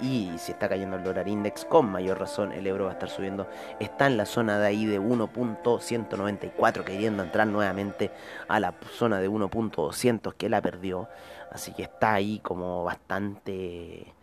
Y 0.00 0.32
si 0.38 0.52
está 0.52 0.68
cayendo 0.68 0.96
el 0.96 1.04
dólar 1.04 1.28
index, 1.28 1.64
con 1.64 1.90
mayor 1.90 2.18
razón 2.18 2.52
el 2.52 2.66
euro 2.66 2.84
va 2.84 2.90
a 2.90 2.94
estar 2.94 3.08
subiendo. 3.08 3.48
Está 3.80 4.06
en 4.06 4.16
la 4.16 4.26
zona 4.26 4.58
de 4.58 4.66
ahí 4.66 4.86
de 4.86 5.00
1.194, 5.00 6.84
queriendo 6.84 7.22
entrar 7.22 7.46
nuevamente 7.46 8.10
a 8.48 8.60
la 8.60 8.74
zona 8.92 9.20
de 9.20 9.28
1.200 9.28 10.34
que 10.34 10.48
la 10.48 10.60
perdió. 10.60 11.08
Así 11.50 11.72
que 11.72 11.82
está 11.82 12.14
ahí 12.14 12.38
como 12.40 12.84
bastante 12.84 14.14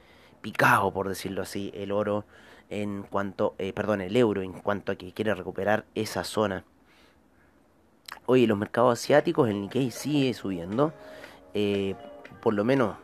picado, 0.42 0.92
por 0.92 1.10
decirlo 1.10 1.42
así, 1.42 1.72
el 1.76 1.92
oro 1.92 2.26
en 2.70 3.04
cuanto, 3.04 3.56
eh, 3.58 3.74
perdón, 3.74 4.02
el 4.02 4.16
euro 4.16 4.42
en 4.42 4.54
cuanto 4.54 4.92
a 4.92 4.96
que 4.96 5.14
quiere 5.14 5.34
recuperar 5.36 5.86
esa 5.96 6.24
zona. 6.24 6.64
Oye, 8.26 8.48
los 8.48 8.58
mercados 8.58 9.00
asiáticos, 9.00 9.50
el 9.50 9.62
Nikkei 9.62 9.92
sigue 9.92 10.34
subiendo. 10.34 10.94
Eh, 11.54 11.96
por 12.42 12.54
lo 12.54 12.64
menos, 12.64 12.96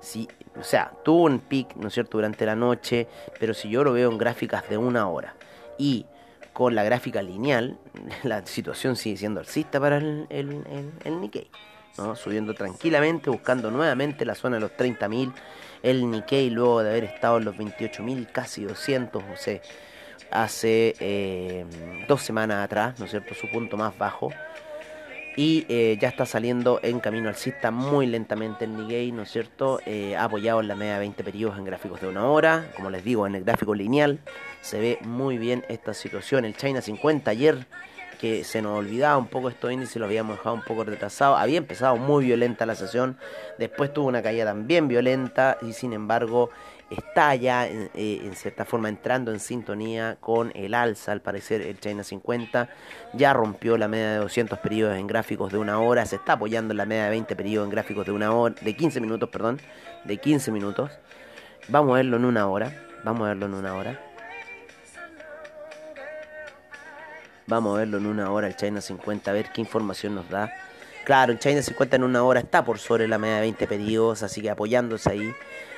si, 0.00 0.28
o 0.60 0.64
sea, 0.64 0.92
tuvo 1.04 1.24
un 1.24 1.40
pic, 1.40 1.74
¿no 1.76 1.88
es 1.88 1.94
cierto?, 1.94 2.18
durante 2.18 2.44
la 2.44 2.54
noche, 2.54 3.08
pero 3.38 3.54
si 3.54 3.70
yo 3.70 3.82
lo 3.82 3.92
veo 3.92 4.10
en 4.10 4.18
gráficas 4.18 4.68
de 4.68 4.76
una 4.76 5.08
hora 5.08 5.34
y 5.78 6.04
con 6.52 6.74
la 6.74 6.84
gráfica 6.84 7.22
lineal, 7.22 7.78
la 8.22 8.44
situación 8.46 8.96
sigue 8.96 9.16
siendo 9.16 9.40
alcista 9.40 9.80
para 9.80 9.96
el, 9.96 10.26
el, 10.28 11.20
Nikkei. 11.20 11.50
¿no? 11.98 12.14
Subiendo 12.14 12.54
tranquilamente, 12.54 13.30
buscando 13.30 13.70
nuevamente 13.70 14.24
la 14.24 14.34
zona 14.34 14.56
de 14.56 14.60
los 14.60 14.72
30.000. 14.72 15.32
El 15.82 16.10
Nikkei, 16.10 16.50
luego 16.50 16.82
de 16.82 16.90
haber 16.90 17.04
estado 17.04 17.38
en 17.38 17.46
los 17.46 17.56
28.000, 17.56 18.30
casi 18.30 18.64
200, 18.64 19.22
o 19.22 19.36
sea, 19.36 19.60
hace 20.30 20.94
eh, 21.00 21.64
dos 22.06 22.22
semanas 22.22 22.64
atrás, 22.64 22.98
¿no 22.98 23.06
es 23.06 23.10
cierto?, 23.10 23.34
su 23.34 23.50
punto 23.50 23.76
más 23.76 23.96
bajo 23.96 24.30
y 25.40 25.64
eh, 25.70 25.96
ya 25.98 26.08
está 26.08 26.26
saliendo 26.26 26.80
en 26.82 27.00
camino 27.00 27.30
alcista 27.30 27.70
muy 27.70 28.04
lentamente 28.04 28.66
el 28.66 28.76
Nikkei, 28.76 29.10
¿no 29.10 29.22
es 29.22 29.30
cierto? 29.30 29.80
Eh, 29.86 30.14
apoyado 30.14 30.60
en 30.60 30.68
la 30.68 30.74
media 30.74 30.92
de 30.92 30.98
20 30.98 31.24
periodos 31.24 31.56
en 31.56 31.64
gráficos 31.64 31.98
de 32.02 32.08
una 32.08 32.26
hora, 32.26 32.70
como 32.76 32.90
les 32.90 33.02
digo, 33.02 33.26
en 33.26 33.34
el 33.34 33.42
gráfico 33.42 33.74
lineal 33.74 34.18
se 34.60 34.78
ve 34.78 34.98
muy 35.00 35.38
bien 35.38 35.64
esta 35.70 35.94
situación. 35.94 36.44
El 36.44 36.54
China 36.58 36.82
50 36.82 37.30
ayer, 37.30 37.66
que 38.20 38.44
se 38.44 38.60
nos 38.60 38.78
olvidaba 38.78 39.16
un 39.16 39.28
poco 39.28 39.48
estos 39.48 39.72
índices, 39.72 39.96
lo 39.96 40.04
habíamos 40.04 40.36
dejado 40.36 40.56
un 40.56 40.62
poco 40.62 40.84
retrasado, 40.84 41.38
había 41.38 41.56
empezado 41.56 41.96
muy 41.96 42.26
violenta 42.26 42.66
la 42.66 42.74
sesión, 42.74 43.16
después 43.58 43.94
tuvo 43.94 44.08
una 44.08 44.20
caída 44.20 44.44
también 44.44 44.88
violenta 44.88 45.56
y 45.62 45.72
sin 45.72 45.94
embargo 45.94 46.50
está 46.90 47.34
ya 47.36 47.66
eh, 47.68 47.90
en, 47.94 48.34
cierta 48.34 48.64
forma 48.64 48.88
entrando 48.88 49.32
en 49.32 49.40
sintonía 49.40 50.16
con 50.20 50.52
el 50.54 50.74
alza, 50.74 51.12
al 51.12 51.22
parecer 51.22 51.62
el 51.62 51.78
China 51.78 52.02
50 52.02 52.68
ya 53.14 53.32
rompió 53.32 53.78
la 53.78 53.88
media 53.88 54.12
de 54.12 54.18
200 54.18 54.58
periodos 54.58 54.96
en 54.96 55.06
gráficos 55.06 55.52
de 55.52 55.58
una 55.58 55.78
hora, 55.80 56.04
se 56.04 56.16
está 56.16 56.34
apoyando 56.34 56.72
en 56.72 56.78
la 56.78 56.86
media 56.86 57.04
de 57.04 57.10
20 57.10 57.36
periodos 57.36 57.66
en 57.66 57.70
gráficos 57.70 58.06
de 58.06 58.12
una 58.12 58.32
hora, 58.32 58.54
de 58.60 58.74
15 58.74 59.00
minutos, 59.00 59.28
perdón, 59.28 59.60
de 60.04 60.16
15 60.16 60.50
minutos. 60.50 60.90
Vamos 61.68 61.92
a 61.92 61.96
verlo 61.96 62.16
en 62.16 62.24
una 62.24 62.48
hora, 62.48 62.72
vamos 63.04 63.22
a 63.22 63.28
verlo 63.28 63.46
en 63.46 63.54
una 63.54 63.74
hora. 63.74 64.00
Vamos 67.46 67.74
a 67.74 67.78
verlo 67.78 67.98
en 67.98 68.06
una 68.06 68.30
hora 68.30 68.46
el 68.46 68.56
China 68.56 68.80
50, 68.80 69.30
a 69.30 69.34
ver 69.34 69.50
qué 69.52 69.60
información 69.60 70.14
nos 70.14 70.28
da. 70.28 70.52
Claro, 71.10 71.32
el 71.32 71.40
China 71.40 71.60
50 71.60 71.96
en 71.96 72.04
una 72.04 72.22
hora 72.22 72.38
está 72.38 72.64
por 72.64 72.78
sobre 72.78 73.08
la 73.08 73.18
media 73.18 73.34
de 73.34 73.40
20 73.40 73.66
periodos, 73.66 74.22
así 74.22 74.40
que 74.42 74.48
apoyándose 74.48 75.10
ahí 75.10 75.34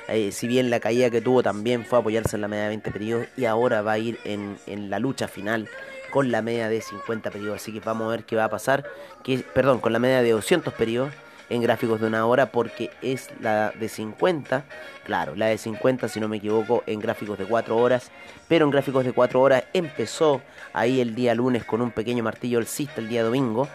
eh, 0.07 0.31
si 0.31 0.45
bien 0.45 0.69
la 0.69 0.79
caída 0.79 1.09
que 1.09 1.21
tuvo 1.21 1.41
también 1.41 1.85
fue 1.85 1.97
apoyarse 1.97 2.35
en 2.35 2.41
la 2.43 2.47
media 2.47 2.65
de 2.65 2.69
20 2.69 2.91
periodos 2.91 3.27
y 3.35 3.45
ahora 3.45 3.81
va 3.81 3.93
a 3.93 3.97
ir 3.97 4.19
en, 4.25 4.59
la 4.91 4.99
lucha 4.99 5.27
final 5.27 5.67
con 6.11 6.31
la 6.31 6.43
media 6.43 6.69
de 6.69 6.81
50 6.81 7.31
periodos. 7.31 7.63
Así 7.63 7.73
que 7.73 7.79
vamos 7.79 8.05
a 8.05 8.09
ver 8.11 8.25
qué 8.25 8.35
va 8.35 8.43
a 8.43 8.49
pasar. 8.51 8.83
Que, 9.23 9.39
perdón, 9.39 9.79
con 9.79 9.91
la 9.91 9.97
media 9.97 10.21
de 10.21 10.29
200 10.29 10.71
periodos 10.75 11.11
en 11.49 11.63
gráficos 11.63 11.99
de 11.99 12.05
una 12.05 12.27
hora 12.27 12.51
porque 12.51 12.91
es 13.01 13.29
la 13.41 13.71
de 13.71 13.89
50, 13.89 14.65
claro, 15.03 15.35
la 15.35 15.47
de 15.47 15.57
50 15.57 16.09
si 16.09 16.19
no 16.19 16.27
me 16.27 16.37
equivoco 16.37 16.83
en 16.85 16.99
gráficos 16.99 17.39
de 17.39 17.45
4 17.45 17.75
horas, 17.75 18.11
pero 18.47 18.65
en 18.65 18.71
gráficos 18.71 19.03
de 19.03 19.13
4 19.13 19.41
horas 19.41 19.63
empezó 19.73 20.43
ahí 20.73 21.01
el 21.01 21.15
día 21.15 21.33
lunes 21.33 21.63
con 21.63 21.81
un 21.81 21.89
pequeño 21.89 22.23
martillo 22.23 22.59
alcista 22.59 23.01
el 23.01 23.09
día 23.09 23.23
domingo 23.23 23.67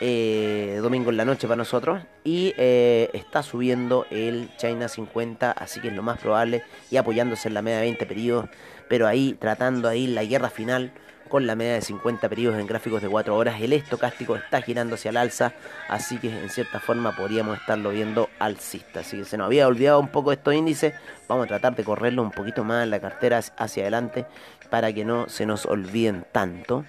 eh, 0.00 0.78
domingo 0.82 1.10
en 1.10 1.16
la 1.16 1.24
noche 1.24 1.46
para 1.46 1.56
nosotros. 1.56 2.02
Y 2.24 2.54
eh, 2.56 3.10
está 3.12 3.42
subiendo 3.42 4.06
el 4.10 4.48
China 4.56 4.88
50, 4.88 5.52
así 5.52 5.80
que 5.80 5.88
es 5.88 5.94
lo 5.94 6.02
más 6.02 6.18
probable. 6.18 6.64
Y 6.90 6.96
apoyándose 6.96 7.48
en 7.48 7.54
la 7.54 7.62
media 7.62 7.78
de 7.78 7.84
20 7.84 8.06
periodos, 8.06 8.48
pero 8.88 9.06
ahí 9.06 9.36
tratando 9.38 9.88
ahí 9.88 10.06
la 10.06 10.24
guerra 10.24 10.50
final 10.50 10.92
con 11.28 11.46
la 11.46 11.54
media 11.54 11.74
de 11.74 11.80
50 11.80 12.28
periodos 12.28 12.58
en 12.58 12.66
gráficos 12.66 13.00
de 13.00 13.08
4 13.08 13.34
horas. 13.34 13.60
El 13.60 13.72
estocástico 13.72 14.36
está 14.36 14.60
girando 14.60 14.96
hacia 14.96 15.10
el 15.10 15.16
alza, 15.16 15.54
así 15.88 16.18
que 16.18 16.28
en 16.28 16.50
cierta 16.50 16.80
forma 16.80 17.14
podríamos 17.14 17.58
estarlo 17.58 17.90
viendo 17.90 18.28
alcista. 18.38 19.00
Así 19.00 19.16
que 19.16 19.24
se 19.24 19.38
nos 19.38 19.46
había 19.46 19.68
olvidado 19.68 20.00
un 20.00 20.08
poco 20.08 20.32
estos 20.32 20.54
índices. 20.54 20.92
Vamos 21.28 21.44
a 21.44 21.48
tratar 21.48 21.76
de 21.76 21.84
correrlo 21.84 22.22
un 22.22 22.32
poquito 22.32 22.64
más 22.64 22.82
en 22.82 22.90
la 22.90 23.00
cartera 23.00 23.40
hacia 23.56 23.84
adelante 23.84 24.26
para 24.68 24.92
que 24.92 25.04
no 25.04 25.28
se 25.28 25.46
nos 25.46 25.64
olviden 25.66 26.26
tanto. 26.32 26.84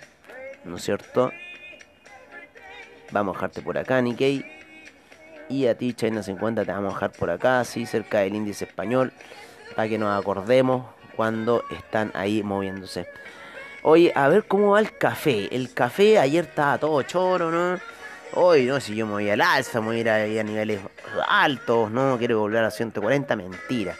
¿No 0.65 0.77
es 0.77 0.83
cierto? 0.83 1.31
Vamos 3.11 3.35
a 3.35 3.37
dejarte 3.37 3.61
por 3.61 3.77
acá, 3.77 4.01
Nikkei. 4.01 4.45
Y 5.49 5.67
a 5.67 5.77
ti, 5.77 5.93
China 5.93 6.23
50, 6.23 6.63
te 6.63 6.71
vamos 6.71 6.91
a 6.91 6.95
dejar 6.95 7.11
por 7.11 7.29
acá, 7.29 7.59
así 7.59 7.85
cerca 7.85 8.19
del 8.19 8.35
índice 8.35 8.65
español, 8.65 9.11
para 9.75 9.89
que 9.89 9.97
nos 9.97 10.17
acordemos 10.17 10.85
cuando 11.15 11.63
están 11.71 12.11
ahí 12.13 12.41
moviéndose. 12.41 13.07
Oye, 13.83 14.13
a 14.15 14.27
ver 14.29 14.45
cómo 14.45 14.71
va 14.71 14.79
el 14.79 14.97
café. 14.97 15.53
El 15.53 15.73
café 15.73 16.19
ayer 16.19 16.45
estaba 16.45 16.77
todo 16.77 17.01
choro, 17.03 17.51
¿no? 17.51 17.79
Hoy, 18.33 18.65
no, 18.65 18.79
si 18.79 18.95
yo 18.95 19.05
me 19.05 19.13
voy 19.13 19.29
al 19.29 19.41
alza, 19.41 19.81
me 19.81 19.87
voy 19.87 19.97
a 19.97 19.99
ir 19.99 20.37
a, 20.37 20.41
a 20.41 20.43
niveles 20.43 20.79
altos, 21.27 21.91
¿no? 21.91 22.17
Quiero 22.17 22.39
volver 22.39 22.63
a 22.63 22.71
140, 22.71 23.35
mentira. 23.35 23.95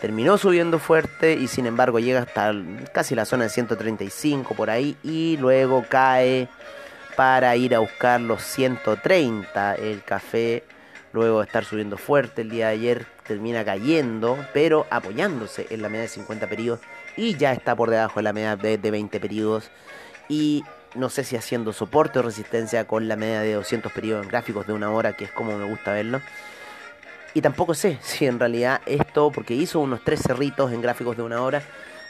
terminó 0.00 0.38
subiendo 0.38 0.78
fuerte 0.78 1.32
y 1.32 1.48
sin 1.48 1.66
embargo 1.66 1.98
llega 1.98 2.20
hasta 2.20 2.52
casi 2.92 3.16
la 3.16 3.24
zona 3.24 3.44
de 3.44 3.50
135 3.50 4.54
por 4.54 4.70
ahí 4.70 4.96
y 5.02 5.38
luego 5.38 5.84
cae 5.88 6.48
para 7.16 7.56
ir 7.56 7.74
a 7.74 7.80
buscar 7.80 8.20
los 8.20 8.42
130 8.42 9.74
el 9.76 10.02
café 10.02 10.64
luego 11.12 11.40
de 11.40 11.46
estar 11.46 11.64
subiendo 11.64 11.96
fuerte 11.96 12.42
el 12.42 12.50
día 12.50 12.68
de 12.68 12.72
ayer 12.74 13.06
termina 13.26 13.64
cayendo 13.64 14.38
pero 14.52 14.86
apoyándose 14.90 15.66
en 15.70 15.82
la 15.82 15.88
media 15.88 16.02
de 16.02 16.08
50 16.08 16.48
periodos 16.48 16.80
y 17.16 17.36
ya 17.36 17.52
está 17.52 17.76
por 17.76 17.90
debajo 17.90 18.18
de 18.18 18.24
la 18.24 18.32
media 18.32 18.56
de, 18.56 18.76
20 18.76 19.20
periodos 19.20 19.70
y 20.28 20.64
no 20.94 21.10
sé 21.10 21.24
si 21.24 21.36
haciendo 21.36 21.72
soporte 21.72 22.18
o 22.18 22.22
resistencia 22.22 22.86
con 22.86 23.08
la 23.08 23.16
media 23.16 23.40
de 23.40 23.54
200 23.54 23.92
periodos 23.92 24.24
en 24.24 24.30
gráficos 24.30 24.66
de 24.66 24.72
una 24.72 24.90
hora 24.90 25.12
que 25.12 25.24
es 25.24 25.30
como 25.30 25.56
me 25.56 25.64
gusta 25.64 25.92
verlo 25.92 26.20
y 27.34 27.40
tampoco 27.40 27.74
sé 27.74 27.98
si 28.02 28.26
en 28.26 28.38
realidad 28.38 28.80
esto, 28.86 29.30
porque 29.30 29.54
hizo 29.54 29.80
unos 29.80 30.02
tres 30.02 30.22
cerritos 30.22 30.72
en 30.72 30.80
gráficos 30.80 31.16
de 31.16 31.22
una 31.22 31.42
hora, 31.42 31.62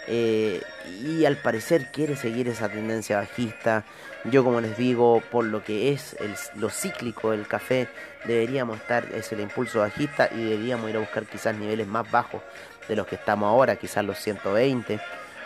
eh, 0.07 0.61
y 1.03 1.25
al 1.25 1.39
parecer 1.39 1.91
quiere 1.91 2.15
seguir 2.15 2.47
esa 2.47 2.69
tendencia 2.69 3.17
bajista. 3.17 3.85
Yo 4.25 4.43
como 4.43 4.61
les 4.61 4.77
digo, 4.79 5.23
por 5.31 5.45
lo 5.45 5.63
que 5.63 5.93
es 5.93 6.17
el, 6.19 6.35
lo 6.61 6.71
cíclico 6.71 7.33
del 7.33 7.47
café, 7.47 7.89
deberíamos 8.25 8.79
estar, 8.79 9.05
es 9.15 9.31
el 9.33 9.41
impulso 9.41 9.81
bajista 9.81 10.31
y 10.35 10.43
deberíamos 10.45 10.89
ir 10.89 10.97
a 10.97 11.01
buscar 11.01 11.25
quizás 11.27 11.55
niveles 11.57 11.87
más 11.87 12.11
bajos 12.11 12.41
de 12.89 12.97
los 12.97 13.07
que 13.07 13.17
estamos 13.17 13.49
ahora, 13.49 13.77
quizás 13.77 14.05
los 14.05 14.19
120. 14.19 14.99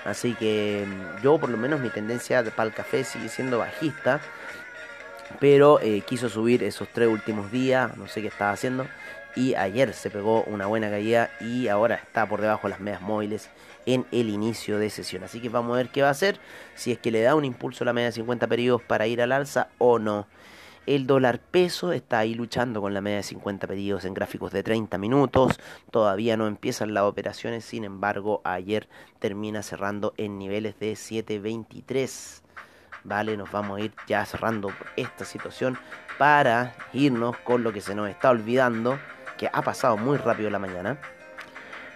Así 0.05 0.35
que 0.35 0.87
mm, 0.87 1.23
yo 1.23 1.38
por 1.38 1.51
lo 1.51 1.57
menos 1.57 1.81
mi 1.81 1.91
tendencia 1.91 2.45
para 2.45 2.69
el 2.69 2.75
café 2.75 3.03
sigue 3.03 3.29
siendo 3.29 3.59
bajista. 3.59 4.21
Pero 5.41 5.79
eh, 5.81 6.03
quiso 6.07 6.31
subir 6.31 6.62
esos 6.62 6.88
tres 6.88 7.09
últimos 7.09 7.53
días, 7.53 7.95
no 7.99 8.09
sé 8.09 8.23
qué 8.23 8.29
estaba 8.29 8.53
haciendo 8.53 8.87
y 9.38 9.55
ayer 9.55 9.95
se 9.95 10.11
pegó 10.11 10.43
una 10.45 10.67
buena 10.67 10.91
caída 10.91 11.31
y 11.41 11.69
ahora 11.69 11.95
está 11.95 12.27
por 12.27 12.41
debajo 12.41 12.67
de 12.67 12.71
las 12.71 12.81
medias 12.81 13.01
móviles 13.01 13.49
en 13.88 14.07
el 14.12 14.29
inicio 14.29 14.79
de 14.79 14.90
sesión. 14.90 15.24
Así 15.24 15.40
que 15.40 15.48
vamos 15.48 15.72
a 15.72 15.79
ver 15.79 15.88
qué 15.88 16.03
va 16.03 16.09
a 16.09 16.12
hacer, 16.12 16.38
si 16.74 16.92
es 16.92 16.98
que 16.98 17.11
le 17.11 17.22
da 17.22 17.35
un 17.35 17.46
impulso 17.46 17.85
a 17.85 17.87
la 17.87 17.94
media 17.94 18.09
de 18.09 18.12
50 18.12 18.46
periodos 18.46 18.83
para 18.83 19.07
ir 19.07 19.22
al 19.22 19.33
alza 19.33 19.68
o 19.79 19.98
no. 19.98 20.27
El 20.85 21.07
dólar 21.07 21.38
peso 21.38 21.92
está 21.92 22.18
ahí 22.18 22.35
luchando 22.35 22.83
con 22.83 22.92
la 22.92 23.01
media 23.01 23.18
de 23.18 23.22
50 23.22 23.66
periodos 23.66 24.05
en 24.05 24.12
gráficos 24.12 24.53
de 24.53 24.62
30 24.62 24.98
minutos. 24.98 25.59
Todavía 25.90 26.37
no 26.37 26.46
empiezan 26.46 26.92
las 26.92 27.05
operaciones, 27.05 27.64
sin 27.64 27.85
embargo, 27.85 28.42
ayer 28.44 28.88
termina 29.18 29.62
cerrando 29.62 30.12
en 30.18 30.38
niveles 30.38 30.79
de 30.79 30.92
7.23. 30.92 32.42
Vale, 33.05 33.38
nos 33.38 33.51
vamos 33.51 33.79
a 33.79 33.85
ir 33.85 33.92
ya 34.07 34.24
cerrando 34.27 34.70
esta 34.96 35.24
situación 35.24 35.79
para 36.18 36.74
irnos 36.92 37.37
con 37.38 37.62
lo 37.62 37.72
que 37.72 37.81
se 37.81 37.94
nos 37.94 38.11
está 38.11 38.29
olvidando 38.31 38.98
que 39.38 39.48
ha 39.51 39.62
pasado 39.62 39.96
muy 39.96 40.18
rápido 40.18 40.51
la 40.51 40.59
mañana. 40.59 40.98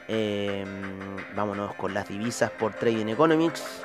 Em, 0.08 1.16
vámonos 1.34 1.74
con 1.74 1.94
las 1.94 2.08
divisas 2.08 2.50
por 2.50 2.74
Trading 2.74 3.08
Economics. 3.08 3.84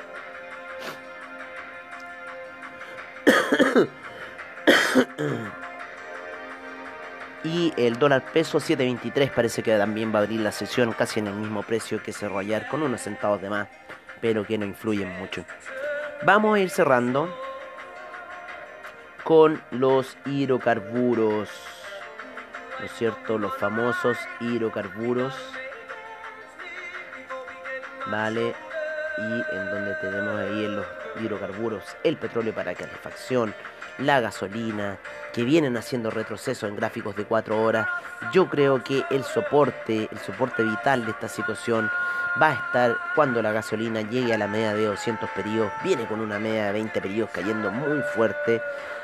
y 7.44 7.72
el 7.76 7.98
dólar 7.98 8.24
peso 8.32 8.58
7.23 8.58 9.30
parece 9.30 9.62
que 9.62 9.76
también 9.76 10.12
va 10.12 10.18
a 10.18 10.22
abrir 10.22 10.40
la 10.40 10.52
sesión 10.52 10.92
casi 10.92 11.20
en 11.20 11.28
el 11.28 11.34
mismo 11.34 11.62
precio 11.62 12.02
que 12.02 12.12
cerró 12.12 12.38
ayer 12.38 12.66
con 12.68 12.82
unos 12.82 13.02
centavos 13.02 13.40
de 13.40 13.48
más, 13.48 13.68
pero 14.20 14.44
que 14.44 14.58
no 14.58 14.66
influyen 14.66 15.16
mucho. 15.18 15.44
Vamos 16.24 16.56
a 16.56 16.60
ir 16.60 16.70
cerrando 16.70 17.32
con 19.24 19.62
los 19.70 20.16
hidrocarburos. 20.26 21.48
¿no 22.78 22.84
es 22.84 22.92
cierto? 22.92 23.38
Los 23.38 23.56
famosos 23.56 24.16
hidrocarburos, 24.40 25.34
¿vale? 28.10 28.54
Y 29.18 29.56
en 29.56 29.70
donde 29.70 29.94
tenemos 30.00 30.40
ahí 30.40 30.68
los 30.68 30.86
hidrocarburos 31.20 31.82
el 32.04 32.16
petróleo 32.16 32.54
para 32.54 32.74
calefacción, 32.74 33.54
la 33.98 34.20
gasolina, 34.20 34.98
que 35.32 35.42
vienen 35.42 35.76
haciendo 35.76 36.10
retroceso 36.10 36.66
en 36.66 36.76
gráficos 36.76 37.16
de 37.16 37.24
4 37.24 37.60
horas. 37.60 37.88
Yo 38.32 38.48
creo 38.48 38.82
que 38.82 39.04
el 39.10 39.24
soporte, 39.24 40.08
el 40.10 40.18
soporte 40.18 40.62
vital 40.62 41.04
de 41.04 41.10
esta 41.10 41.28
situación 41.28 41.90
va 42.40 42.50
a 42.50 42.52
estar 42.54 42.96
cuando 43.14 43.42
la 43.42 43.52
gasolina 43.52 44.02
llegue 44.02 44.32
a 44.32 44.38
la 44.38 44.46
media 44.46 44.74
de 44.74 44.86
200 44.86 45.28
periodos. 45.30 45.72
Viene 45.82 46.06
con 46.06 46.20
una 46.20 46.38
media 46.38 46.66
de 46.66 46.72
20 46.72 47.00
periodos 47.00 47.30
cayendo 47.32 47.70
muy 47.70 48.00
fuerte. 48.14 48.62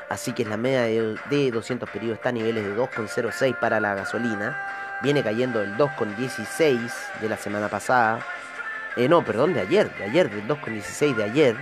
Así 0.09 0.33
que 0.33 0.45
la 0.45 0.57
media 0.57 0.83
de, 1.29 1.51
200 1.51 1.89
periodos 1.89 2.17
está 2.17 2.29
a 2.29 2.31
niveles 2.31 2.63
de 2.63 2.75
2,06 2.75 3.59
para 3.59 3.79
la 3.79 3.95
gasolina. 3.95 4.99
Viene 5.01 5.23
cayendo 5.23 5.61
el 5.61 5.75
2,16 5.77 7.19
de 7.21 7.29
la 7.29 7.37
semana 7.37 7.67
pasada. 7.67 8.19
Eh, 8.95 9.09
no, 9.09 9.23
perdón, 9.23 9.53
de 9.53 9.61
ayer, 9.61 9.93
de 9.97 10.05
ayer, 10.05 10.29
del 10.29 10.47
2,16 10.47 11.15
de 11.15 11.23
ayer. 11.23 11.55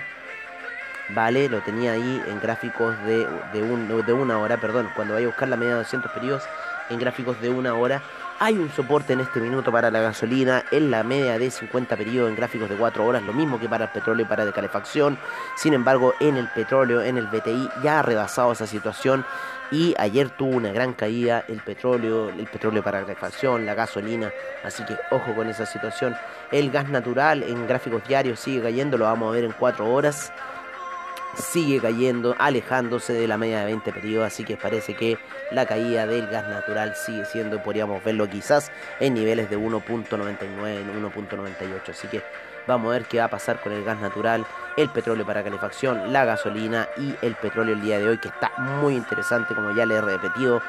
Vale, 1.10 1.50
lo 1.50 1.62
tenía 1.62 1.93
ahí 1.93 2.24
en 2.28 2.39
gráficos 2.39 2.98
de, 3.06 3.28
de, 3.52 4.04
de 4.04 4.13
una 4.13 4.38
hora, 4.38 4.58
perdón, 4.58 4.89
cuando 4.96 5.15
vaya 5.15 5.26
a 5.26 5.30
buscar 5.30 5.50
la 5.50 5.58
media 5.58 5.74
de 5.74 5.80
200 5.80 6.12
periodos 6.12 6.43
en 6.89 7.00
gráficos 7.00 7.39
de 7.41 7.50
una 7.50 7.74
hora 7.74 8.02
hay 8.43 8.58
un 8.58 8.69
soporte 8.69 9.13
en 9.13 9.21
este 9.21 9.39
minuto 9.39 9.71
para 9.71 9.89
la 9.89 10.01
gasolina 10.01 10.65
en 10.69 10.91
la 10.91 11.01
media 11.06 11.39
de 11.39 11.49
50 11.49 11.95
periodos 11.95 12.29
en 12.29 12.36
gráficos 12.36 12.67
de 12.67 12.75
4 12.75 13.06
horas, 13.06 13.23
lo 13.23 13.32
mismo 13.32 13.58
que 13.58 13.69
para 13.69 13.86
el 13.86 13.91
petróleo 13.91 14.25
y 14.25 14.27
para 14.27 14.43
de 14.43 14.51
calefacción. 14.51 15.17
Sin 15.56 15.73
embargo, 15.73 16.13
en 16.19 16.36
el 16.36 16.49
petróleo, 16.49 17.01
en 17.01 17.17
el 17.17 17.27
BTI, 17.27 17.69
ya 17.82 17.99
ha 17.99 18.01
rebasado 18.01 18.51
esa 18.51 18.67
situación 18.67 19.25
y 19.71 19.95
ayer 19.97 20.29
tuvo 20.29 20.58
una 20.58 20.73
gran 20.73 20.91
caída 20.91 21.45
el 21.47 21.62
petróleo, 21.62 22.32
el 22.32 22.47
petróleo 22.47 22.84
para 22.84 22.99
calefacción, 22.99 23.65
la 23.65 23.75
gasolina, 23.75 24.29
así 24.65 24.84
que 24.84 24.97
ojo 25.12 25.34
con 25.34 25.47
esa 25.47 25.65
situación. 25.65 26.13
El 26.51 26.69
gas 26.69 26.89
natural 26.89 27.43
en 27.43 27.65
gráficos 27.65 28.06
diarios 28.06 28.41
sigue 28.41 28.62
cayendo, 28.62 28.97
lo 28.97 29.06
vamos 29.06 29.29
a 29.29 29.36
ver 29.36 29.45
en 29.45 29.53
4 29.53 29.89
horas 29.89 30.34
sigue 31.36 31.80
cayendo, 31.80 32.36
alejándose 32.38 33.13
de 33.13 33.28
la 33.28 33.38
media 33.38 33.60
de 33.60 33.65
20 33.65 33.91
periodos, 33.91 34.28
así 34.28 34.43
que 34.43 34.58
parece 34.58 34.96
que 34.96 35.17
la 35.52 35.65
caída 35.65 36.06
del 36.06 36.28
gas 36.28 36.48
natural 36.48 36.96
sigue 36.96 37.26
siendo, 37.26 37.62
podríamos 37.62 38.04
verlo 38.04 38.30
quizás 38.30 38.72
en 39.00 39.15
niveles 39.15 39.50
de 39.50 39.58
1.99, 39.58 40.10
1.98, 40.10 41.89
así 41.89 42.08
que 42.08 42.22
vamos 42.67 42.89
a 42.89 42.93
ver 42.93 43.06
qué 43.06 43.19
va 43.19 43.26
a 43.26 43.30
pasar 43.30 43.60
con 43.62 43.74
el 43.74 43.84
gas 43.84 44.00
natural, 44.00 44.46
el 44.78 44.89
petróleo 44.89 45.26
para 45.26 45.43
calefacción, 45.43 46.13
la 46.13 46.26
gasolina 46.26 46.88
y 46.98 47.15
el 47.22 47.36
petróleo 47.36 47.76
el 47.76 47.82
día 47.82 48.00
de 48.00 48.10
hoy, 48.10 48.17
que 48.19 48.28
está 48.28 48.52
muy 48.58 48.96
interesante, 48.96 49.56
como 49.56 49.72
ya 49.76 49.86
le 49.86 49.96
he 49.96 50.02
repetido. 50.02 50.62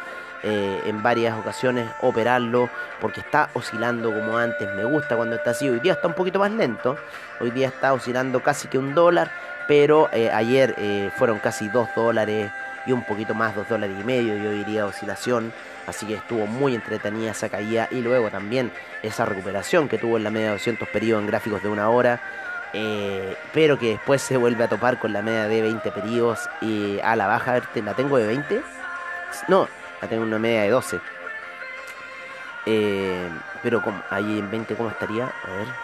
Eh, 0.46 0.82
en 0.84 1.02
varias 1.02 1.38
ocasiones 1.38 1.88
operarlo 2.02 2.68
porque 3.00 3.20
está 3.20 3.48
oscilando 3.54 4.12
como 4.12 4.36
antes. 4.36 4.68
Me 4.74 4.84
gusta 4.84 5.16
cuando 5.16 5.36
está 5.36 5.52
así. 5.52 5.70
Hoy 5.70 5.80
día 5.80 5.94
está 5.94 6.06
un 6.06 6.12
poquito 6.12 6.38
más 6.38 6.50
lento. 6.50 6.98
Hoy 7.40 7.50
día 7.50 7.68
está 7.68 7.94
oscilando 7.94 8.42
casi 8.42 8.68
que 8.68 8.76
un 8.76 8.94
dólar 8.94 9.30
pero 9.66 10.08
eh, 10.12 10.30
ayer 10.32 10.74
eh, 10.78 11.10
fueron 11.16 11.38
casi 11.38 11.68
2 11.68 11.88
dólares 11.94 12.50
y 12.86 12.92
un 12.92 13.02
poquito 13.02 13.34
más, 13.34 13.54
2 13.54 13.68
dólares 13.68 13.96
y 13.98 14.04
medio, 14.04 14.36
yo 14.36 14.50
diría 14.50 14.86
oscilación, 14.86 15.52
así 15.86 16.06
que 16.06 16.14
estuvo 16.14 16.46
muy 16.46 16.74
entretenida 16.74 17.30
esa 17.30 17.48
caída 17.48 17.88
y 17.90 18.00
luego 18.00 18.30
también 18.30 18.70
esa 19.02 19.24
recuperación 19.24 19.88
que 19.88 19.98
tuvo 19.98 20.16
en 20.18 20.24
la 20.24 20.30
media 20.30 20.46
de 20.46 20.52
200 20.52 20.88
periodos 20.88 21.22
en 21.22 21.28
gráficos 21.28 21.62
de 21.62 21.68
una 21.68 21.88
hora, 21.88 22.20
eh, 22.72 23.36
pero 23.52 23.78
que 23.78 23.90
después 23.90 24.20
se 24.20 24.36
vuelve 24.36 24.64
a 24.64 24.68
topar 24.68 24.98
con 24.98 25.12
la 25.12 25.22
media 25.22 25.48
de 25.48 25.62
20 25.62 25.90
periodos 25.92 26.40
y 26.60 26.98
a 27.00 27.16
la 27.16 27.26
baja, 27.26 27.62
¿la 27.74 27.94
tengo 27.94 28.18
de 28.18 28.26
20? 28.26 28.60
No, 29.48 29.68
la 30.02 30.08
tengo 30.08 30.24
una 30.24 30.38
media 30.38 30.62
de 30.62 30.70
12. 30.70 31.00
pero 33.62 33.82
ahí 34.10 34.38
en 34.38 34.50
20, 34.50 34.74
¿cómo 34.74 34.90
estaría? 34.90 35.24
A 35.24 35.50
ver. 35.56 35.83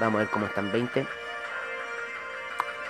Vamos 0.00 0.16
a 0.16 0.24
ver 0.24 0.28
cómo 0.28 0.46
están 0.46 0.70
20. 0.70 1.06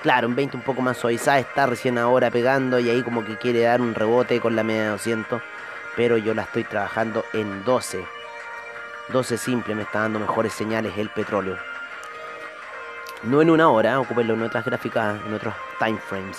Claro, 0.02 0.28
un 0.28 0.36
20 0.36 0.56
un 0.56 0.62
poco 0.62 0.82
más 0.82 0.96
suavizada. 0.96 1.38
Está 1.38 1.66
recién 1.66 1.98
ahora 1.98 2.30
pegando 2.30 2.78
y 2.78 2.90
ahí 2.90 3.02
como 3.02 3.24
que 3.24 3.36
quiere 3.36 3.62
dar 3.62 3.80
un 3.80 3.94
rebote 3.94 4.40
con 4.40 4.56
la 4.56 4.62
media 4.62 4.82
de 4.82 4.88
200. 4.90 5.42
Pero 5.96 6.16
yo 6.16 6.34
la 6.34 6.42
estoy 6.42 6.64
trabajando 6.64 7.24
en 7.32 7.64
12. 7.64 8.04
12 9.08 9.38
simple 9.38 9.74
me 9.74 9.82
está 9.82 10.00
dando 10.00 10.18
mejores 10.18 10.52
señales 10.52 10.92
el 10.96 11.10
petróleo. 11.10 11.56
No 13.22 13.40
en 13.40 13.50
una 13.50 13.68
hora, 13.68 13.98
ocupenlo 13.98 14.34
en 14.34 14.42
otras 14.42 14.64
gráficas, 14.64 15.18
en 15.26 15.32
otros 15.32 15.54
time 15.78 15.98
frames. 15.98 16.38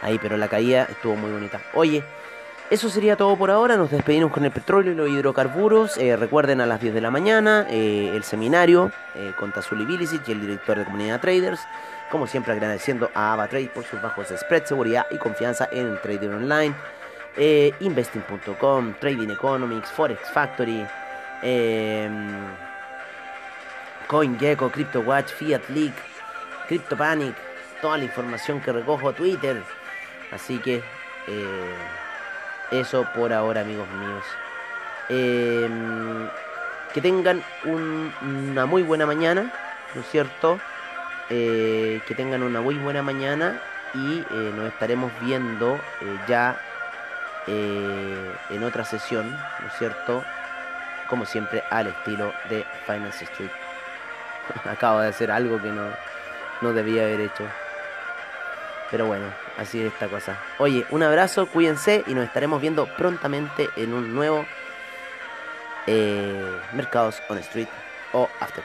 Ahí, 0.00 0.18
pero 0.18 0.36
la 0.36 0.48
caída 0.48 0.84
estuvo 0.84 1.16
muy 1.16 1.30
bonita. 1.30 1.60
Oye, 1.74 2.02
eso 2.70 2.90
sería 2.90 3.16
todo 3.16 3.36
por 3.36 3.50
ahora. 3.50 3.76
Nos 3.76 3.90
despedimos 3.90 4.30
con 4.30 4.44
el 4.44 4.50
petróleo 4.50 4.92
y 4.92 4.94
los 4.94 5.08
hidrocarburos. 5.08 5.96
Eh, 5.96 6.16
recuerden 6.16 6.60
a 6.60 6.66
las 6.66 6.80
10 6.80 6.92
de 6.92 7.00
la 7.00 7.10
mañana 7.10 7.66
eh, 7.70 8.12
el 8.14 8.24
seminario 8.24 8.92
eh, 9.14 9.32
con 9.38 9.52
Tazuli 9.52 9.86
Bilicic 9.86 10.28
y 10.28 10.32
el 10.32 10.40
director 10.40 10.78
de 10.78 10.84
Comunidad 10.84 11.20
Traders. 11.20 11.60
Como 12.10 12.26
siempre 12.26 12.52
agradeciendo 12.52 13.10
a 13.14 13.32
AvaTrade 13.32 13.68
por 13.68 13.84
sus 13.84 14.02
bajos 14.02 14.28
spread, 14.36 14.64
seguridad 14.64 15.06
y 15.10 15.16
confianza 15.16 15.68
en 15.72 15.86
el 15.86 16.00
trading 16.00 16.28
online. 16.28 16.74
investing.com, 17.80 18.94
Trading 19.00 19.30
Economics, 19.30 19.90
Forex 19.90 20.20
Factory, 20.30 20.86
CoinGecko, 24.08 24.70
CryptoWatch, 24.70 25.32
Fiat 25.32 25.68
League, 25.68 25.94
CryptoPanic, 26.66 27.34
toda 27.80 27.98
la 27.98 28.04
información 28.04 28.60
que 28.60 28.72
recojo 28.72 29.12
Twitter. 29.12 29.62
Así 30.32 30.58
que... 30.58 30.82
Eso 32.70 33.06
por 33.14 33.32
ahora, 33.32 33.62
amigos 33.62 33.88
míos. 33.88 34.24
Em, 35.08 36.28
que 36.92 37.00
tengan 37.00 37.42
una 37.64 38.66
muy 38.66 38.82
buena 38.82 39.06
mañana, 39.06 39.50
¿no 39.94 40.00
es 40.00 40.10
cierto? 40.10 40.58
Eh, 41.30 42.00
que 42.06 42.14
tengan 42.14 42.42
una 42.42 42.60
muy 42.60 42.76
buena 42.76 43.02
mañana 43.02 43.60
y 43.92 44.20
eh, 44.20 44.52
nos 44.54 44.68
estaremos 44.68 45.12
viendo 45.20 45.74
eh, 46.00 46.18
ya 46.26 46.58
en 47.46 48.62
otra 48.62 48.84
sesión, 48.84 49.30
¿no 49.30 49.68
es 49.68 49.72
cierto? 49.78 50.22
Como 51.08 51.24
siempre, 51.24 51.64
al 51.70 51.86
estilo 51.86 52.34
de 52.50 52.66
Finance 52.84 53.24
Street. 53.24 53.50
Acabo 54.70 55.00
de 55.00 55.08
hacer 55.08 55.30
algo 55.30 55.60
que 55.60 55.70
no, 55.70 55.88
no 56.60 56.74
debía 56.74 57.04
haber 57.04 57.20
hecho. 57.20 57.44
Pero 58.90 59.06
bueno, 59.06 59.26
así 59.58 59.80
es 59.80 59.92
esta 59.92 60.08
cosa. 60.08 60.38
Oye, 60.58 60.86
un 60.90 61.02
abrazo, 61.02 61.46
cuídense 61.46 62.04
y 62.06 62.14
nos 62.14 62.24
estaremos 62.24 62.60
viendo 62.60 62.86
prontamente 62.96 63.68
en 63.76 63.92
un 63.92 64.14
nuevo 64.14 64.46
eh, 65.86 66.60
Mercados 66.72 67.20
on 67.28 67.38
Street 67.38 67.68
o 68.12 68.28
After 68.40 68.64